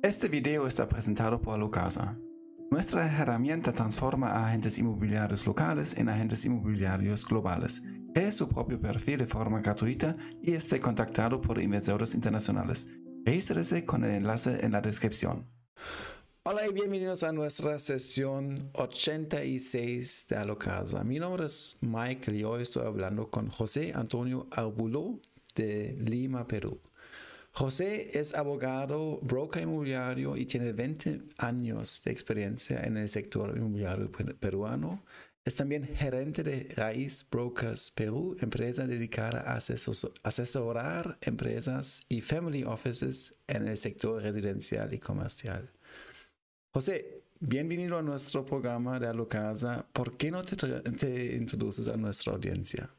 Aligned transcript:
Este 0.00 0.28
video 0.28 0.68
está 0.68 0.88
presentado 0.88 1.42
por 1.42 1.58
Locasa. 1.58 2.16
Nuestra 2.70 3.04
herramienta 3.04 3.72
transforma 3.72 4.28
a 4.30 4.46
agentes 4.46 4.78
inmobiliarios 4.78 5.44
locales 5.44 5.98
en 5.98 6.08
agentes 6.08 6.44
inmobiliarios 6.44 7.26
globales. 7.26 7.82
Cree 8.14 8.30
su 8.30 8.48
propio 8.48 8.80
perfil 8.80 9.18
de 9.18 9.26
forma 9.26 9.60
gratuita 9.60 10.16
y 10.40 10.52
esté 10.52 10.78
contactado 10.78 11.40
por 11.40 11.60
inversores 11.60 12.14
internacionales. 12.14 12.86
Regístrese 13.24 13.84
con 13.84 14.04
el 14.04 14.12
enlace 14.12 14.64
en 14.64 14.70
la 14.70 14.80
descripción. 14.80 15.50
Hola 16.44 16.68
y 16.68 16.72
bienvenidos 16.72 17.24
a 17.24 17.32
nuestra 17.32 17.76
sesión 17.80 18.70
86 18.74 20.26
de 20.28 20.36
Alocasa. 20.36 21.02
Mi 21.02 21.18
nombre 21.18 21.46
es 21.46 21.76
Michael 21.80 22.36
y 22.36 22.44
hoy 22.44 22.62
estoy 22.62 22.86
hablando 22.86 23.30
con 23.30 23.48
José 23.48 23.92
Antonio 23.96 24.46
Arbuló 24.52 25.18
de 25.56 25.96
Lima, 25.98 26.46
Perú. 26.46 26.80
José 27.52 28.18
es 28.18 28.34
abogado, 28.34 29.18
broker 29.22 29.62
inmobiliario 29.62 30.36
y 30.36 30.46
tiene 30.46 30.72
20 30.72 31.22
años 31.38 32.02
de 32.04 32.12
experiencia 32.12 32.80
en 32.82 32.96
el 32.96 33.08
sector 33.08 33.56
inmobiliario 33.56 34.10
peruano. 34.12 35.02
Es 35.44 35.56
también 35.56 35.88
gerente 35.96 36.42
de 36.42 36.72
Raíz 36.76 37.26
Brokers 37.30 37.90
Perú, 37.90 38.36
empresa 38.40 38.86
dedicada 38.86 39.40
a 39.40 39.56
asesorar 39.56 41.16
empresas 41.22 42.04
y 42.08 42.20
family 42.20 42.64
offices 42.64 43.34
en 43.46 43.66
el 43.66 43.78
sector 43.78 44.22
residencial 44.22 44.92
y 44.92 44.98
comercial. 44.98 45.70
José, 46.70 47.22
bienvenido 47.40 47.96
a 47.96 48.02
nuestro 48.02 48.44
programa 48.44 48.98
de 49.00 49.06
Alocasa. 49.06 49.86
¿Por 49.92 50.18
qué 50.18 50.30
no 50.30 50.42
te, 50.42 50.54
te 50.54 51.36
introduces 51.36 51.88
a 51.88 51.96
nuestra 51.96 52.34
audiencia? 52.34 52.90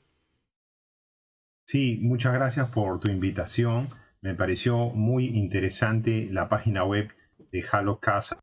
Sí, 1.67 1.99
muchas 2.01 2.33
gracias 2.33 2.67
por 2.71 2.99
tu 2.99 3.09
invitación. 3.09 3.89
Me 4.21 4.35
pareció 4.35 4.89
muy 4.89 5.27
interesante 5.27 6.27
la 6.29 6.49
página 6.49 6.83
web 6.83 7.09
de 7.51 7.63
Halo 7.71 7.99
Casa 7.99 8.39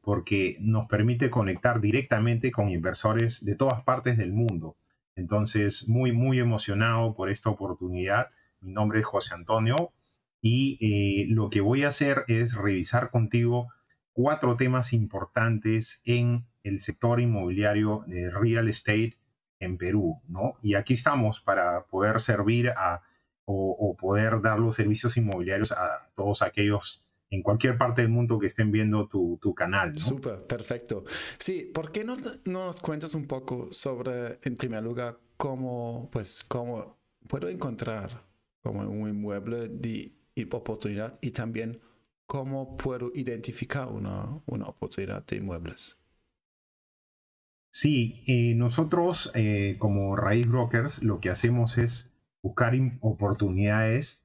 porque 0.00 0.56
nos 0.60 0.88
permite 0.88 1.28
conectar 1.28 1.82
directamente 1.82 2.50
con 2.50 2.70
inversores 2.70 3.44
de 3.44 3.54
todas 3.54 3.82
partes 3.82 4.16
del 4.16 4.32
mundo. 4.32 4.76
Entonces, 5.16 5.86
muy, 5.86 6.12
muy 6.12 6.38
emocionado 6.38 7.14
por 7.14 7.28
esta 7.28 7.50
oportunidad. 7.50 8.28
Mi 8.60 8.72
nombre 8.72 9.00
es 9.00 9.06
José 9.06 9.34
Antonio 9.34 9.92
y 10.40 10.78
eh, 10.80 11.26
lo 11.28 11.50
que 11.50 11.60
voy 11.60 11.84
a 11.84 11.88
hacer 11.88 12.24
es 12.28 12.54
revisar 12.54 13.10
contigo 13.10 13.68
cuatro 14.12 14.56
temas 14.56 14.94
importantes 14.94 16.00
en 16.06 16.46
el 16.62 16.80
sector 16.80 17.20
inmobiliario 17.20 18.02
de 18.06 18.30
real 18.30 18.68
estate 18.68 19.18
en 19.60 19.76
Perú, 19.76 20.22
¿no? 20.26 20.54
Y 20.62 20.74
aquí 20.74 20.94
estamos 20.94 21.40
para 21.40 21.84
poder 21.84 22.20
servir 22.20 22.70
a 22.70 23.02
o, 23.50 23.96
poder 23.98 24.42
dar 24.42 24.58
los 24.58 24.76
servicios 24.76 25.16
inmobiliarios 25.16 25.72
a 25.72 26.10
todos 26.14 26.42
aquellos 26.42 27.02
en 27.30 27.42
cualquier 27.42 27.78
parte 27.78 28.02
del 28.02 28.10
mundo 28.10 28.38
que 28.38 28.46
estén 28.46 28.70
viendo 28.70 29.08
tu, 29.08 29.38
tu 29.40 29.54
canal. 29.54 29.92
¿no? 29.92 29.98
Súper, 29.98 30.46
perfecto. 30.46 31.04
Sí, 31.38 31.70
¿por 31.72 31.90
qué 31.90 32.04
no, 32.04 32.16
no, 32.44 32.66
nos 32.66 32.80
cuentas 32.80 33.14
un 33.14 33.26
poco 33.26 33.68
sobre, 33.70 34.38
en 34.42 34.56
primer 34.56 34.82
lugar, 34.82 35.18
cómo, 35.36 36.08
pues, 36.12 36.44
cómo 36.46 36.98
puedo 37.26 37.48
encontrar 37.48 38.22
como 38.62 38.80
un 38.80 39.08
inmueble 39.08 39.68
de 39.68 40.12
oportunidad 40.52 41.18
y 41.20 41.30
también 41.30 41.80
cómo 42.26 42.76
puedo 42.76 43.10
identificar 43.14 43.88
una, 43.88 44.40
una 44.46 44.66
oportunidad 44.66 45.24
de 45.26 45.36
inmuebles? 45.36 45.98
Sí, 47.70 48.22
eh, 48.26 48.54
nosotros 48.54 49.30
eh, 49.34 49.76
como 49.78 50.16
Raíz 50.16 50.46
Brokers 50.46 51.02
lo 51.02 51.20
que 51.20 51.30
hacemos 51.30 51.78
es 51.78 52.10
buscar 52.48 52.74
oportunidades 53.00 54.24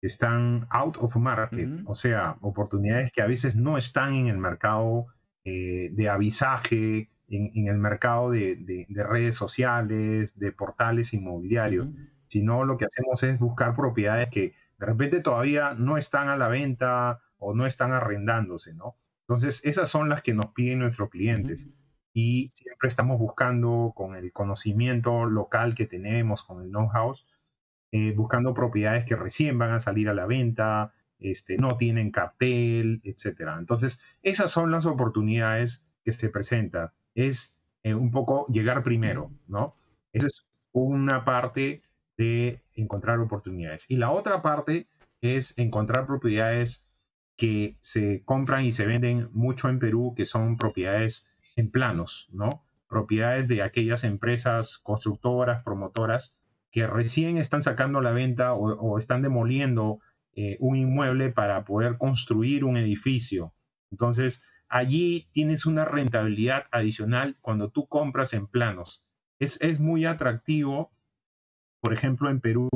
que 0.00 0.06
están 0.06 0.66
out 0.70 0.96
of 0.98 1.16
market, 1.16 1.70
o 1.86 1.94
sea, 1.94 2.36
oportunidades 2.42 3.10
que 3.12 3.22
a 3.22 3.26
veces 3.26 3.56
no 3.56 3.78
están 3.78 4.12
en 4.14 4.26
el 4.26 4.36
mercado 4.36 5.06
eh, 5.44 5.90
de 5.92 6.08
avisaje, 6.08 7.10
en, 7.28 7.66
el 7.66 7.78
mercado 7.78 8.30
de, 8.30 8.86
redes 8.88 9.36
sociales, 9.36 10.38
de 10.38 10.52
portales 10.52 11.14
inmobiliarios, 11.14 11.88
sino 12.28 12.64
lo 12.64 12.76
que 12.76 12.84
hacemos 12.84 13.22
es 13.22 13.38
buscar 13.38 13.74
propiedades 13.74 14.28
que 14.28 14.52
de 14.78 14.86
repente 14.86 15.20
todavía 15.20 15.74
no 15.74 15.96
están 15.96 16.28
a 16.28 16.36
la 16.36 16.48
venta 16.48 17.20
o 17.38 17.54
no 17.54 17.64
están 17.64 17.92
arrendándose, 17.92 18.74
¿no? 18.74 18.96
Entonces, 19.22 19.62
esas 19.64 19.88
son 19.88 20.08
las 20.08 20.20
que 20.20 20.34
nos 20.34 20.52
piden 20.52 20.80
nuestros 20.80 21.08
clientes. 21.08 21.70
Y 22.12 22.50
siempre 22.54 22.88
estamos 22.88 23.18
buscando 23.18 23.92
con 23.96 24.16
el 24.16 24.32
conocimiento 24.32 25.24
local 25.24 25.74
que 25.74 25.86
tenemos, 25.86 26.42
con 26.42 26.62
el 26.62 26.68
know-how, 26.68 27.14
eh, 27.92 28.12
buscando 28.16 28.54
propiedades 28.54 29.04
que 29.04 29.16
recién 29.16 29.58
van 29.58 29.70
a 29.72 29.80
salir 29.80 30.08
a 30.08 30.14
la 30.14 30.26
venta, 30.26 30.94
este, 31.18 31.58
no 31.58 31.76
tienen 31.76 32.10
cartel, 32.10 33.00
etc. 33.04 33.42
Entonces, 33.58 34.18
esas 34.22 34.50
son 34.50 34.70
las 34.70 34.86
oportunidades 34.86 35.84
que 36.04 36.12
se 36.12 36.30
presentan. 36.30 36.90
Es 37.14 37.58
eh, 37.82 37.94
un 37.94 38.10
poco 38.10 38.46
llegar 38.48 38.82
primero, 38.82 39.30
¿no? 39.46 39.76
Esa 40.12 40.26
es 40.26 40.46
una 40.72 41.24
parte 41.24 41.82
de 42.16 42.62
encontrar 42.74 43.18
oportunidades. 43.20 43.90
Y 43.90 43.96
la 43.96 44.10
otra 44.10 44.42
parte 44.42 44.88
es 45.20 45.56
encontrar 45.58 46.06
propiedades 46.06 46.86
que 47.36 47.76
se 47.80 48.22
compran 48.24 48.64
y 48.64 48.72
se 48.72 48.86
venden 48.86 49.28
mucho 49.32 49.68
en 49.68 49.78
Perú, 49.78 50.14
que 50.16 50.24
son 50.24 50.56
propiedades 50.56 51.26
en 51.56 51.70
planos, 51.70 52.28
¿no? 52.32 52.64
Propiedades 52.88 53.48
de 53.48 53.62
aquellas 53.62 54.04
empresas 54.04 54.78
constructoras, 54.78 55.62
promotoras, 55.62 56.36
que 56.72 56.86
recién 56.86 57.36
están 57.36 57.62
sacando 57.62 57.98
a 57.98 58.02
la 58.02 58.10
venta 58.10 58.54
o, 58.54 58.98
están 58.98 59.22
demoliendo 59.22 60.00
eh, 60.34 60.56
un 60.58 60.76
inmueble 60.76 61.30
para 61.30 61.64
poder 61.64 61.98
construir 61.98 62.64
un 62.64 62.78
edificio. 62.78 63.54
Entonces, 63.90 64.42
allí 64.68 65.28
tienes 65.32 65.66
una 65.66 65.84
rentabilidad 65.84 66.64
adicional 66.72 67.36
cuando 67.42 67.70
tú 67.70 67.86
compras 67.86 68.32
en 68.32 68.46
planos. 68.46 69.04
Es, 69.38 69.60
es 69.60 69.80
muy 69.80 70.06
atractivo. 70.06 70.90
Por 71.80 71.92
ejemplo, 71.92 72.30
en 72.30 72.40
Perú 72.40 72.70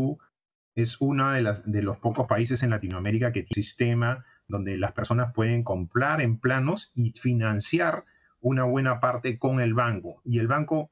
es 0.75 1.01
uno 1.01 1.31
de, 1.31 1.55
de 1.65 1.83
los 1.83 1.97
pocos 1.97 2.27
países 2.27 2.63
en 2.63 2.71
Latinoamérica 2.71 3.33
que 3.33 3.45
tiene 3.45 3.49
un 3.57 3.63
sistema 3.63 4.27
donde 4.47 4.77
las 4.77 4.93
personas 4.93 5.33
pueden 5.33 5.65
comprar 5.65 6.21
en 6.21 6.39
planos 6.39 6.93
y 6.95 7.13
financiar 7.13 8.05
una 8.41 8.65
buena 8.65 9.01
parte 9.01 9.39
con 9.39 9.61
el 9.61 9.73
banco. 9.73 10.21
Y 10.23 10.39
el 10.39 10.49
banco 10.49 10.91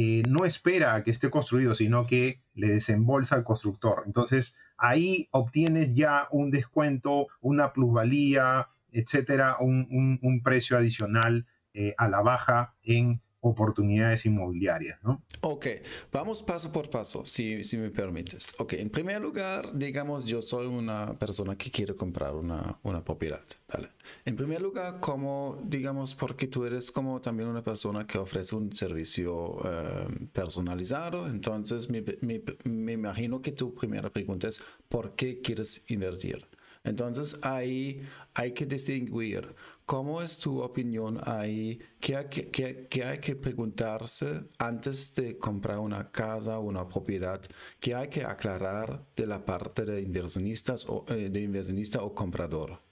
eh, 0.00 0.22
no 0.28 0.44
espera 0.44 0.94
a 0.94 1.02
que 1.02 1.10
esté 1.10 1.28
construido, 1.28 1.74
sino 1.74 2.06
que 2.06 2.40
le 2.54 2.68
desembolsa 2.68 3.34
al 3.34 3.42
constructor. 3.42 4.04
Entonces, 4.06 4.54
ahí 4.76 5.26
obtienes 5.32 5.92
ya 5.92 6.28
un 6.30 6.52
descuento, 6.52 7.26
una 7.40 7.72
plusvalía, 7.72 8.68
etcétera, 8.92 9.56
un, 9.58 10.40
precio 10.44 10.76
adicional 10.76 11.48
eh, 11.74 11.96
a 11.98 12.06
la 12.06 12.20
baja 12.20 12.76
en 12.84 13.22
oportunidades 13.40 14.26
inmobiliarias, 14.26 14.98
¿no? 15.02 15.22
Ok, 15.42 15.66
vamos 16.12 16.42
paso 16.42 16.72
por 16.72 16.90
paso, 16.90 17.24
si, 17.24 17.62
si 17.62 17.76
me 17.76 17.90
permites. 17.90 18.54
Ok, 18.58 18.74
en 18.74 18.90
primer 18.90 19.20
lugar, 19.20 19.70
digamos, 19.76 20.24
yo 20.24 20.42
soy 20.42 20.66
una 20.66 21.16
persona 21.18 21.56
que 21.56 21.70
quiere 21.70 21.94
comprar 21.94 22.34
una, 22.34 22.78
una 22.82 23.04
propiedad, 23.04 23.44
¿vale? 23.72 23.90
En 24.24 24.36
primer 24.36 24.60
lugar, 24.60 24.98
como, 25.00 25.62
digamos, 25.64 26.14
porque 26.14 26.48
tú 26.48 26.64
eres 26.64 26.90
como 26.90 27.20
también 27.20 27.48
una 27.48 27.62
persona 27.62 28.06
que 28.06 28.18
ofrece 28.18 28.56
un 28.56 28.74
servicio 28.74 29.58
eh, 29.64 30.28
personalizado, 30.32 31.26
entonces 31.28 31.88
me, 31.90 32.02
me, 32.20 32.42
me 32.64 32.92
imagino 32.92 33.40
que 33.40 33.52
tu 33.52 33.74
primera 33.74 34.10
pregunta 34.10 34.48
es, 34.48 34.62
¿por 34.88 35.14
qué 35.14 35.40
quieres 35.40 35.84
invertir? 35.88 36.44
Entonces 36.84 37.38
ahí 37.42 38.02
hay 38.34 38.52
que 38.52 38.66
distinguir 38.66 39.54
cómo 39.88 40.20
es 40.20 40.38
tu 40.38 40.60
opinión 40.60 41.18
ahí, 41.24 41.80
qué 41.98 42.16
hay 42.18 42.26
que, 42.26 43.02
hay 43.02 43.18
que 43.20 43.36
preguntarse 43.36 44.50
antes 44.58 45.14
de 45.14 45.38
comprar 45.38 45.78
una 45.78 46.10
casa 46.10 46.58
o 46.58 46.64
una 46.64 46.86
propiedad, 46.86 47.40
qué 47.80 47.94
hay 47.94 48.08
que 48.08 48.22
aclarar 48.22 49.06
de 49.16 49.26
la 49.26 49.46
parte 49.46 49.86
de 49.86 50.02
inversionistas 50.02 50.84
o 50.90 51.06
eh, 51.08 51.30
de 51.30 51.40
inversionista 51.40 52.02
o 52.02 52.14
comprador. 52.14 52.82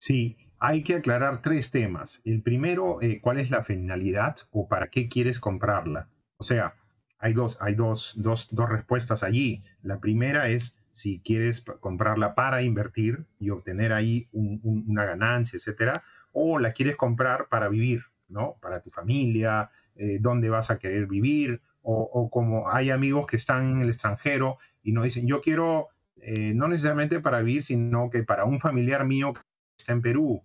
Sí, 0.00 0.36
hay 0.58 0.82
que 0.82 0.96
aclarar 0.96 1.42
tres 1.42 1.70
temas. 1.70 2.22
El 2.24 2.42
primero, 2.42 3.00
eh, 3.00 3.20
¿cuál 3.20 3.38
es 3.38 3.48
la 3.48 3.62
finalidad 3.62 4.34
o 4.50 4.66
para 4.66 4.88
qué 4.88 5.08
quieres 5.08 5.38
comprarla? 5.38 6.08
O 6.38 6.42
sea, 6.42 6.74
hay 7.20 7.34
dos, 7.34 7.56
hay 7.60 7.76
dos, 7.76 8.14
dos, 8.16 8.48
dos 8.50 8.68
respuestas 8.68 9.22
allí. 9.22 9.62
La 9.82 10.00
primera 10.00 10.48
es 10.48 10.76
si 10.98 11.20
quieres 11.20 11.64
comprarla 11.78 12.34
para 12.34 12.62
invertir 12.62 13.24
y 13.38 13.50
obtener 13.50 13.92
ahí 13.92 14.28
una 14.32 15.04
ganancia, 15.04 15.56
etcétera, 15.56 16.02
o 16.32 16.58
la 16.58 16.72
quieres 16.72 16.96
comprar 16.96 17.48
para 17.48 17.68
vivir, 17.68 18.02
¿no? 18.28 18.56
Para 18.60 18.80
tu 18.80 18.90
familia, 18.90 19.70
eh, 19.94 20.18
dónde 20.20 20.50
vas 20.50 20.72
a 20.72 20.78
querer 20.78 21.06
vivir, 21.06 21.60
o, 21.82 22.28
como 22.30 22.68
hay 22.68 22.90
amigos 22.90 23.26
que 23.26 23.36
están 23.36 23.70
en 23.70 23.82
el 23.82 23.88
extranjero 23.88 24.58
y 24.82 24.92
nos 24.92 25.04
dicen, 25.04 25.26
yo 25.26 25.40
quiero, 25.40 25.88
eh, 26.16 26.52
no 26.54 26.66
necesariamente 26.66 27.20
para 27.20 27.40
vivir, 27.40 27.62
sino 27.62 28.10
que 28.10 28.24
para 28.24 28.44
un 28.44 28.58
familiar 28.58 29.06
mío 29.06 29.32
que 29.32 29.40
está 29.78 29.92
en 29.92 30.02
Perú. 30.02 30.42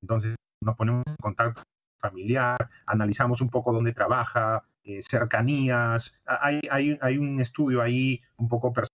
Entonces 0.00 0.34
nos 0.62 0.76
ponemos 0.76 1.04
en 1.06 1.16
contacto 1.16 1.62
familiar, 2.00 2.70
analizamos 2.86 3.40
un 3.42 3.50
poco 3.50 3.72
dónde 3.72 3.92
trabaja, 3.92 4.64
eh, 4.82 5.00
cercanías. 5.02 6.18
Hay, 6.26 6.60
hay, 6.70 6.98
hay, 7.00 7.18
un 7.18 7.38
estudio 7.40 7.82
ahí 7.82 8.20
un 8.36 8.48
poco 8.48 8.72
personal 8.72 8.91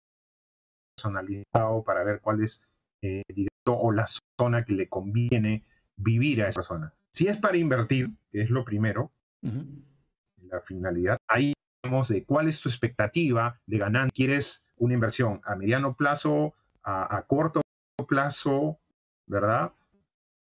personalizado 0.96 1.82
para 1.84 2.04
ver 2.04 2.20
cuál 2.20 2.42
es, 2.42 2.66
eh, 3.02 3.22
o 3.64 3.92
la 3.92 4.06
persona 4.36 4.64
que 4.64 4.72
le 4.72 4.88
conviene 4.88 5.64
vivir 5.96 6.42
a 6.42 6.48
esa 6.48 6.60
persona. 6.60 6.92
Si 7.12 7.26
es 7.28 7.36
para 7.38 7.56
invertir, 7.56 8.10
que 8.30 8.42
es 8.42 8.50
lo 8.50 8.64
primero, 8.64 9.12
la 9.42 10.60
finalidad, 10.62 11.18
ahí 11.28 11.52
vemos 11.82 12.08
de 12.08 12.24
cuál 12.24 12.48
es 12.48 12.60
tu 12.60 12.68
expectativa 12.68 13.60
de 13.66 13.78
ganar. 13.78 14.10
¿Quieres 14.12 14.64
una 14.76 14.94
inversión 14.94 15.40
a 15.44 15.54
mediano 15.56 15.94
plazo, 15.94 16.54
a, 16.82 17.16
a 17.16 17.22
corto 17.22 17.60
plazo, 18.08 18.78
verdad? 19.26 19.72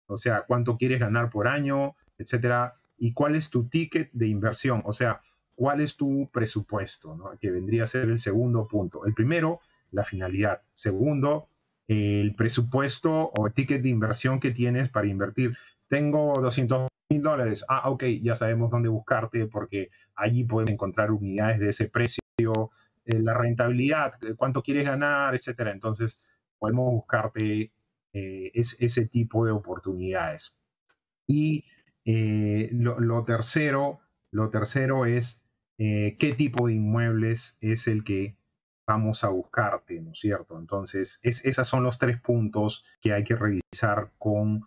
O 0.07 0.17
sea, 0.17 0.43
cuánto 0.47 0.77
quieres 0.77 0.99
ganar 0.99 1.29
por 1.29 1.47
año, 1.47 1.95
etcétera, 2.17 2.75
y 2.97 3.13
cuál 3.13 3.35
es 3.35 3.49
tu 3.49 3.67
ticket 3.67 4.11
de 4.13 4.27
inversión, 4.27 4.81
o 4.85 4.93
sea, 4.93 5.21
cuál 5.55 5.81
es 5.81 5.95
tu 5.95 6.27
presupuesto, 6.31 7.15
¿no? 7.15 7.37
que 7.39 7.51
vendría 7.51 7.83
a 7.83 7.87
ser 7.87 8.09
el 8.09 8.17
segundo 8.17 8.67
punto. 8.67 9.05
El 9.05 9.13
primero, 9.13 9.59
la 9.91 10.03
finalidad. 10.03 10.61
Segundo, 10.73 11.49
el 11.87 12.35
presupuesto 12.35 13.31
o 13.35 13.49
ticket 13.51 13.81
de 13.81 13.89
inversión 13.89 14.39
que 14.39 14.51
tienes 14.51 14.89
para 14.89 15.07
invertir. 15.07 15.57
Tengo 15.87 16.39
200 16.41 16.87
mil 17.09 17.21
dólares. 17.21 17.65
Ah, 17.67 17.89
ok, 17.89 18.03
ya 18.21 18.35
sabemos 18.35 18.71
dónde 18.71 18.89
buscarte 18.89 19.47
porque 19.47 19.89
allí 20.15 20.45
puedes 20.45 20.69
encontrar 20.69 21.11
unidades 21.11 21.59
de 21.59 21.69
ese 21.69 21.89
precio, 21.89 22.21
eh, 23.05 23.19
la 23.19 23.33
rentabilidad, 23.33 24.13
eh, 24.23 24.35
cuánto 24.35 24.63
quieres 24.63 24.85
ganar, 24.85 25.35
etcétera. 25.35 25.71
Entonces, 25.71 26.19
podemos 26.59 26.91
buscarte 26.91 27.71
eh, 28.13 28.51
ese 28.53 29.07
tipo 29.07 29.45
de 29.45 29.51
oportunidades. 29.51 30.55
Y 31.27 31.65
lo, 32.05 33.23
tercero, 33.25 33.99
lo 34.31 34.49
tercero 34.49 35.05
es 35.05 35.45
qué 35.77 36.35
tipo 36.37 36.67
de 36.67 36.73
inmuebles 36.73 37.57
es 37.61 37.87
el 37.87 38.03
que 38.03 38.35
vamos 38.87 39.23
a 39.23 39.29
buscarte, 39.29 40.01
¿no 40.01 40.11
es 40.11 40.19
cierto? 40.19 40.57
Entonces, 40.59 41.19
es, 41.23 41.45
esos 41.45 41.67
son 41.67 41.83
los 41.83 41.97
tres 41.97 42.19
puntos 42.19 42.83
que 43.01 43.13
hay 43.13 43.23
que 43.23 43.35
revisar 43.35 44.11
con 44.17 44.65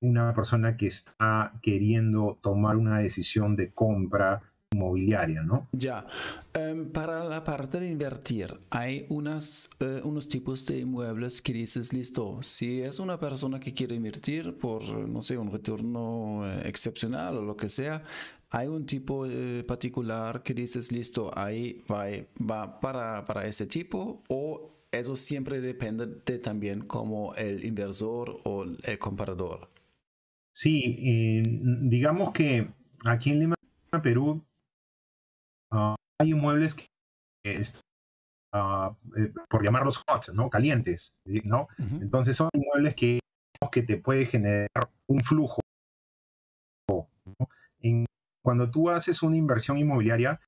una 0.00 0.32
persona 0.34 0.76
que 0.76 0.86
está 0.86 1.52
queriendo 1.62 2.38
tomar 2.42 2.76
una 2.76 2.98
decisión 2.98 3.56
de 3.56 3.72
compra 3.72 4.42
inmobiliaria, 4.70 5.42
¿no? 5.42 5.68
Ya, 5.72 6.06
em, 6.54 6.90
para 6.90 7.24
la 7.24 7.42
parte 7.44 7.80
de 7.80 7.90
invertir, 7.90 8.58
hay 8.70 9.06
unas, 9.08 9.70
eh, 9.80 10.00
unos 10.04 10.28
tipos 10.28 10.66
de 10.66 10.78
inmuebles 10.80 11.42
que 11.42 11.52
dices, 11.52 11.92
listo, 11.92 12.42
si 12.42 12.82
es 12.82 12.98
una 12.98 13.18
persona 13.18 13.60
que 13.60 13.72
quiere 13.72 13.94
invertir 13.94 14.56
por, 14.58 14.82
no 15.08 15.22
sé, 15.22 15.38
un 15.38 15.50
retorno 15.50 16.46
eh, 16.46 16.62
excepcional 16.66 17.38
o 17.38 17.42
lo 17.42 17.56
que 17.56 17.68
sea, 17.68 18.02
hay 18.50 18.68
un 18.68 18.86
tipo 18.86 19.26
eh, 19.26 19.64
particular 19.66 20.42
que 20.42 20.54
dices, 20.54 20.92
listo, 20.92 21.30
ahí 21.36 21.82
va, 21.90 22.06
va 22.38 22.80
para, 22.80 23.24
para 23.24 23.46
ese 23.46 23.66
tipo 23.66 24.22
o 24.28 24.70
eso 24.90 25.16
siempre 25.16 25.60
depende 25.60 26.06
de 26.24 26.38
también 26.38 26.80
como 26.80 27.34
el 27.34 27.64
inversor 27.64 28.40
o 28.44 28.64
el 28.64 28.98
comprador. 28.98 29.70
Sí, 30.50 30.98
digamos 31.82 32.32
que 32.32 32.68
aquí 33.04 33.30
en 33.30 33.40
Lima, 33.40 33.54
Perú, 34.02 34.42
ah, 35.70 35.96
hay 36.20 36.30
inmuebles 36.30 36.74
que, 36.74 36.86
uh, 38.54 38.94
por 39.48 39.64
llamarlos 39.64 40.02
hot, 40.08 40.28
¿no? 40.34 40.50
Calientes, 40.50 41.10
¿no? 41.24 41.68
Entonces 41.78 42.36
son 42.36 42.50
inmuebles 42.52 42.94
que, 42.94 43.20
que 43.72 43.82
te 43.82 43.96
puede 43.96 44.26
generar 44.26 44.90
un 45.06 45.20
flujo. 45.20 45.60
En, 47.80 48.06
cuando 48.42 48.70
tú 48.70 48.90
haces 48.90 49.22
una 49.22 49.36
inversión 49.36 49.78
inmobiliaria, 49.78 50.40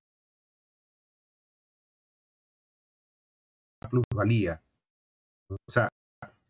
plusvalía. 3.88 4.62
O 5.50 5.56
sea, 5.68 5.88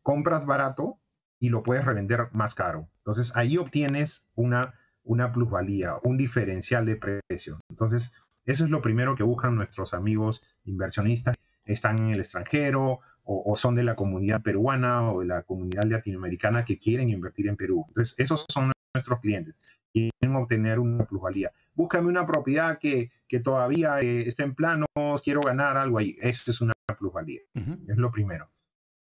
compras 0.02 0.46
barato 0.46 1.00
y 1.40 1.48
lo 1.48 1.62
puedes 1.62 1.84
revender 1.84 2.28
más 2.32 2.54
caro. 2.54 2.88
Entonces 2.98 3.34
ahí 3.34 3.56
obtienes 3.56 4.26
una, 4.34 4.74
una 5.02 5.32
plusvalía, 5.32 5.96
un 6.02 6.16
diferencial 6.18 6.84
de 6.86 6.96
precio. 6.96 7.60
Entonces, 7.70 8.22
eso 8.50 8.64
es 8.64 8.70
lo 8.70 8.82
primero 8.82 9.14
que 9.14 9.22
buscan 9.22 9.54
nuestros 9.54 9.94
amigos 9.94 10.42
inversionistas. 10.64 11.36
Están 11.64 11.98
en 11.98 12.10
el 12.10 12.20
extranjero 12.20 13.00
o, 13.22 13.54
son 13.54 13.76
de 13.76 13.84
la 13.84 13.94
comunidad 13.94 14.42
peruana 14.42 15.12
o 15.12 15.20
de 15.20 15.26
la 15.26 15.42
comunidad 15.42 15.84
latinoamericana 15.84 16.64
que 16.64 16.78
quieren 16.78 17.10
invertir 17.10 17.46
en 17.46 17.56
Perú. 17.56 17.84
Entonces, 17.88 18.18
esos 18.18 18.44
son 18.48 18.72
nuestros 18.92 19.20
clientes. 19.20 19.54
Quieren 19.92 20.34
obtener 20.34 20.80
una 20.80 21.04
plusvalía. 21.04 21.52
Búscame 21.74 22.08
una 22.08 22.26
propiedad 22.26 22.78
que, 22.78 23.12
que 23.28 23.38
todavía 23.38 24.00
eh, 24.00 24.26
está 24.26 24.42
en 24.42 24.54
planos, 24.56 24.88
quiero 25.22 25.42
ganar 25.42 25.76
algo 25.76 25.98
ahí. 25.98 26.16
Esa 26.20 26.50
es 26.50 26.60
una 26.60 26.72
plusvalía. 26.98 27.40
Es 27.54 27.96
lo 27.96 28.10
primero. 28.10 28.50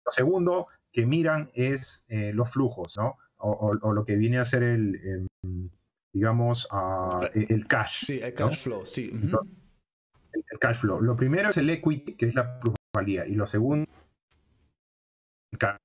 Lo 0.04 0.12
segundo 0.12 0.68
que 0.92 1.06
miran 1.06 1.50
es 1.54 2.04
eh, 2.08 2.32
los 2.34 2.50
flujos, 2.50 2.98
¿no? 2.98 3.16
O, 3.38 3.74
lo 3.74 4.04
que 4.04 4.16
viene 4.16 4.36
a 4.36 4.44
ser 4.44 4.62
el, 4.62 5.26
digamos, 6.12 6.68
uh, 6.72 7.24
el 7.34 7.66
cash. 7.66 8.04
Sí, 8.04 8.20
el 8.20 8.34
cash 8.34 8.64
flow, 8.64 8.86
sí. 8.86 9.10
el, 9.12 10.58
cash 10.58 10.78
flow. 10.78 11.00
Lo 11.00 11.16
primero 11.16 11.50
es 11.50 11.56
el 11.56 11.70
equity, 11.70 12.16
que 12.16 12.26
es 12.26 12.34
la 12.34 12.58
plusvalía, 12.60 13.26
y 13.26 13.34
lo 13.34 13.46
segundo, 13.46 13.90
el 15.52 15.58
cash. 15.58 15.76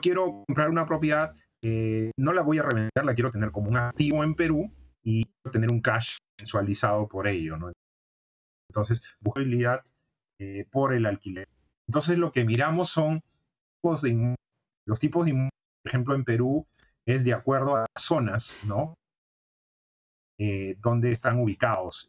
Quiero 0.00 0.44
comprar 0.46 0.70
una 0.70 0.86
propiedad, 0.86 1.34
eh, 1.62 2.12
no 2.16 2.32
la 2.32 2.42
voy 2.42 2.58
a 2.58 2.62
revender, 2.62 3.04
la 3.04 3.14
quiero 3.14 3.30
tener 3.30 3.50
como 3.50 3.68
un 3.68 3.76
activo 3.76 4.22
en 4.22 4.34
Perú 4.34 4.72
y 5.02 5.24
tener 5.52 5.70
un 5.70 5.80
cash 5.80 6.18
mensualizado 6.38 7.08
por 7.08 7.26
ello, 7.26 7.56
¿no? 7.56 7.72
Entonces, 8.70 9.02
eh, 10.40 10.66
por 10.70 10.92
el 10.92 11.06
alquiler. 11.06 11.48
Entonces, 11.88 12.18
lo 12.18 12.30
que 12.30 12.44
miramos 12.44 12.90
son 12.90 13.22
de 13.82 14.34
los 14.86 14.98
tipos 14.98 15.24
de 15.26 15.32
por 15.32 15.50
ejemplo, 15.90 16.14
en 16.14 16.24
Perú 16.24 16.66
es 17.06 17.24
de 17.24 17.32
acuerdo 17.32 17.76
a 17.76 17.86
zonas, 17.96 18.58
¿no? 18.64 18.94
Eh, 20.40 20.76
donde 20.80 21.10
están 21.10 21.40
ubicados. 21.40 22.08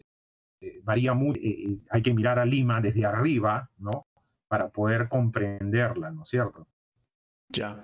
Eh, 0.61 0.81
varía 0.83 1.15
mucho, 1.15 1.39
eh, 1.43 1.79
hay 1.89 2.01
que 2.03 2.13
mirar 2.13 2.37
a 2.37 2.45
Lima 2.45 2.79
desde 2.79 3.03
arriba, 3.03 3.71
¿no? 3.79 4.05
Para 4.47 4.69
poder 4.69 5.09
comprenderla, 5.09 6.11
¿no 6.11 6.21
es 6.21 6.29
cierto? 6.29 6.67
Ya. 7.49 7.83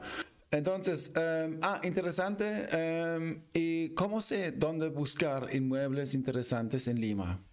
Entonces, 0.51 1.11
em, 1.15 1.59
ah, 1.63 1.81
interesante. 1.83 2.67
Em, 2.71 3.41
¿Y 3.53 3.89
cómo 3.95 4.21
sé 4.21 4.51
dónde 4.51 4.89
buscar 4.89 5.49
inmuebles 5.51 6.13
interesantes 6.13 6.87
en 6.87 7.01
Lima? 7.01 7.43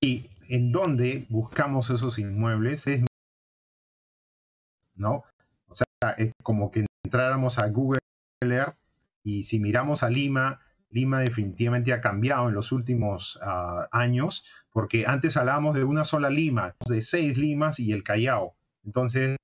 Sí, 0.00 0.30
en 0.48 0.70
dónde 0.70 1.26
buscamos 1.28 1.90
esos 1.90 2.18
inmuebles 2.20 2.86
es 2.86 3.02
¿no? 4.94 5.24
O 5.66 5.74
sea, 5.74 6.12
es 6.16 6.32
como 6.44 6.70
que 6.70 6.86
entráramos 7.04 7.58
a 7.58 7.66
Google 7.68 8.00
Earth 8.42 8.76
y 9.24 9.42
si 9.42 9.58
miramos 9.58 10.02
a 10.02 10.10
Lima, 10.10 10.60
Lima 10.90 11.20
definitivamente 11.20 11.92
ha 11.92 12.00
cambiado 12.00 12.48
en 12.48 12.54
los 12.54 12.72
últimos 12.72 13.38
ah, 13.42 13.88
años, 13.92 14.44
porque 14.70 15.06
antes 15.06 15.36
hablábamos 15.36 15.76
de 15.76 15.84
una 15.84 16.04
sola 16.04 16.30
Lima, 16.30 16.74
de 16.88 17.00
seis 17.00 17.38
Limas 17.38 17.78
y 17.78 17.92
el 17.92 18.02
Callao. 18.02 18.56
Entonces, 18.84 19.36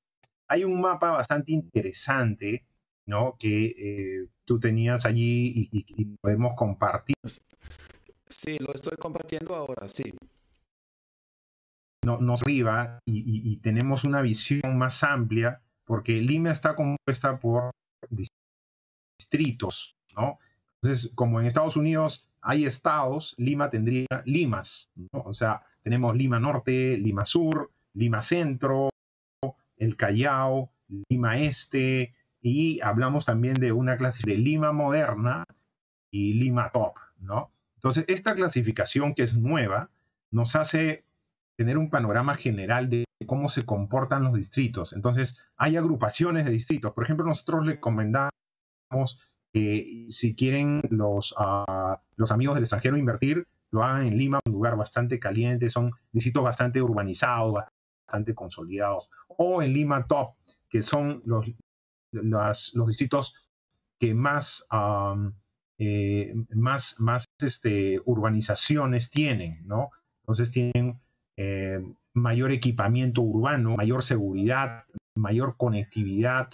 hay 0.48 0.64
un 0.64 0.80
mapa 0.80 1.10
bastante 1.10 1.52
interesante, 1.52 2.66
¿no? 3.06 3.36
Que 3.38 3.66
eh, 3.66 4.28
tú 4.44 4.58
tenías 4.58 5.06
allí 5.06 5.68
y, 5.72 6.04
podemos 6.20 6.54
compartir. 6.56 7.16
Sí, 8.28 8.58
lo 8.58 8.72
estoy 8.72 8.96
compartiendo 8.96 9.54
ahora, 9.54 9.88
sí. 9.88 10.14
No, 12.04 12.18
nos 12.18 12.42
arriba 12.42 13.00
y, 13.04 13.56
tenemos 13.58 14.04
una 14.04 14.20
visión 14.20 14.78
más 14.78 15.02
amplia, 15.02 15.60
porque 15.84 16.20
Lima 16.20 16.52
está 16.52 16.74
compuesta 16.76 17.38
por 17.38 17.70
distritos, 19.18 19.96
¿no? 20.16 20.38
Entonces, 20.86 21.10
como 21.16 21.40
en 21.40 21.46
Estados 21.46 21.76
Unidos 21.76 22.28
hay 22.40 22.64
estados, 22.64 23.34
Lima 23.38 23.70
tendría 23.70 24.06
limas, 24.24 24.88
¿no? 24.94 25.22
O 25.24 25.34
sea, 25.34 25.64
tenemos 25.82 26.16
Lima 26.16 26.38
Norte, 26.38 26.96
Lima 26.96 27.24
Sur, 27.24 27.72
Lima 27.92 28.20
Centro, 28.20 28.90
el 29.78 29.96
Callao, 29.96 30.70
Lima 31.08 31.38
Este, 31.38 32.14
y 32.40 32.80
hablamos 32.82 33.24
también 33.24 33.54
de 33.54 33.72
una 33.72 33.96
clase 33.96 34.22
de 34.24 34.36
Lima 34.36 34.70
Moderna 34.70 35.42
y 36.12 36.34
Lima 36.34 36.70
Top, 36.70 36.94
¿no? 37.18 37.50
Entonces, 37.74 38.04
esta 38.06 38.36
clasificación 38.36 39.14
que 39.14 39.24
es 39.24 39.36
nueva 39.36 39.90
nos 40.30 40.54
hace 40.54 41.04
tener 41.56 41.78
un 41.78 41.90
panorama 41.90 42.36
general 42.36 42.88
de 42.88 43.06
cómo 43.26 43.48
se 43.48 43.66
comportan 43.66 44.22
los 44.22 44.34
distritos. 44.34 44.92
Entonces, 44.92 45.36
hay 45.56 45.76
agrupaciones 45.76 46.44
de 46.44 46.52
distritos. 46.52 46.92
Por 46.92 47.02
ejemplo, 47.02 47.26
nosotros 47.26 47.66
le 47.66 47.72
recomendamos 47.72 48.30
que 49.56 50.04
si 50.10 50.34
quieren 50.34 50.82
los, 50.90 51.32
uh, 51.32 51.96
los 52.16 52.30
amigos 52.30 52.56
del 52.56 52.64
extranjero 52.64 52.98
invertir, 52.98 53.48
lo 53.70 53.82
hagan 53.82 54.04
en 54.04 54.18
Lima, 54.18 54.38
un 54.44 54.52
lugar 54.52 54.76
bastante 54.76 55.18
caliente, 55.18 55.70
son 55.70 55.92
distritos 56.12 56.44
bastante 56.44 56.82
urbanizados, 56.82 57.54
bastante 58.06 58.34
consolidados. 58.34 59.08
O 59.28 59.62
en 59.62 59.72
Lima 59.72 60.06
Top, 60.06 60.34
que 60.68 60.82
son 60.82 61.22
los, 61.24 61.46
los 62.12 62.86
distritos 62.86 63.34
que 63.98 64.12
más, 64.12 64.68
eh, 65.78 66.34
más, 66.50 66.96
más 66.98 67.24
este, 67.38 67.98
urbanizaciones 68.04 69.10
tienen, 69.10 69.66
¿no? 69.66 69.88
Entonces 70.20 70.50
tienen 70.50 71.00
eh, 71.38 71.80
mayor 72.12 72.52
equipamiento 72.52 73.22
urbano, 73.22 73.74
mayor 73.74 74.02
seguridad, 74.02 74.84
mayor 75.14 75.56
conectividad. 75.56 76.50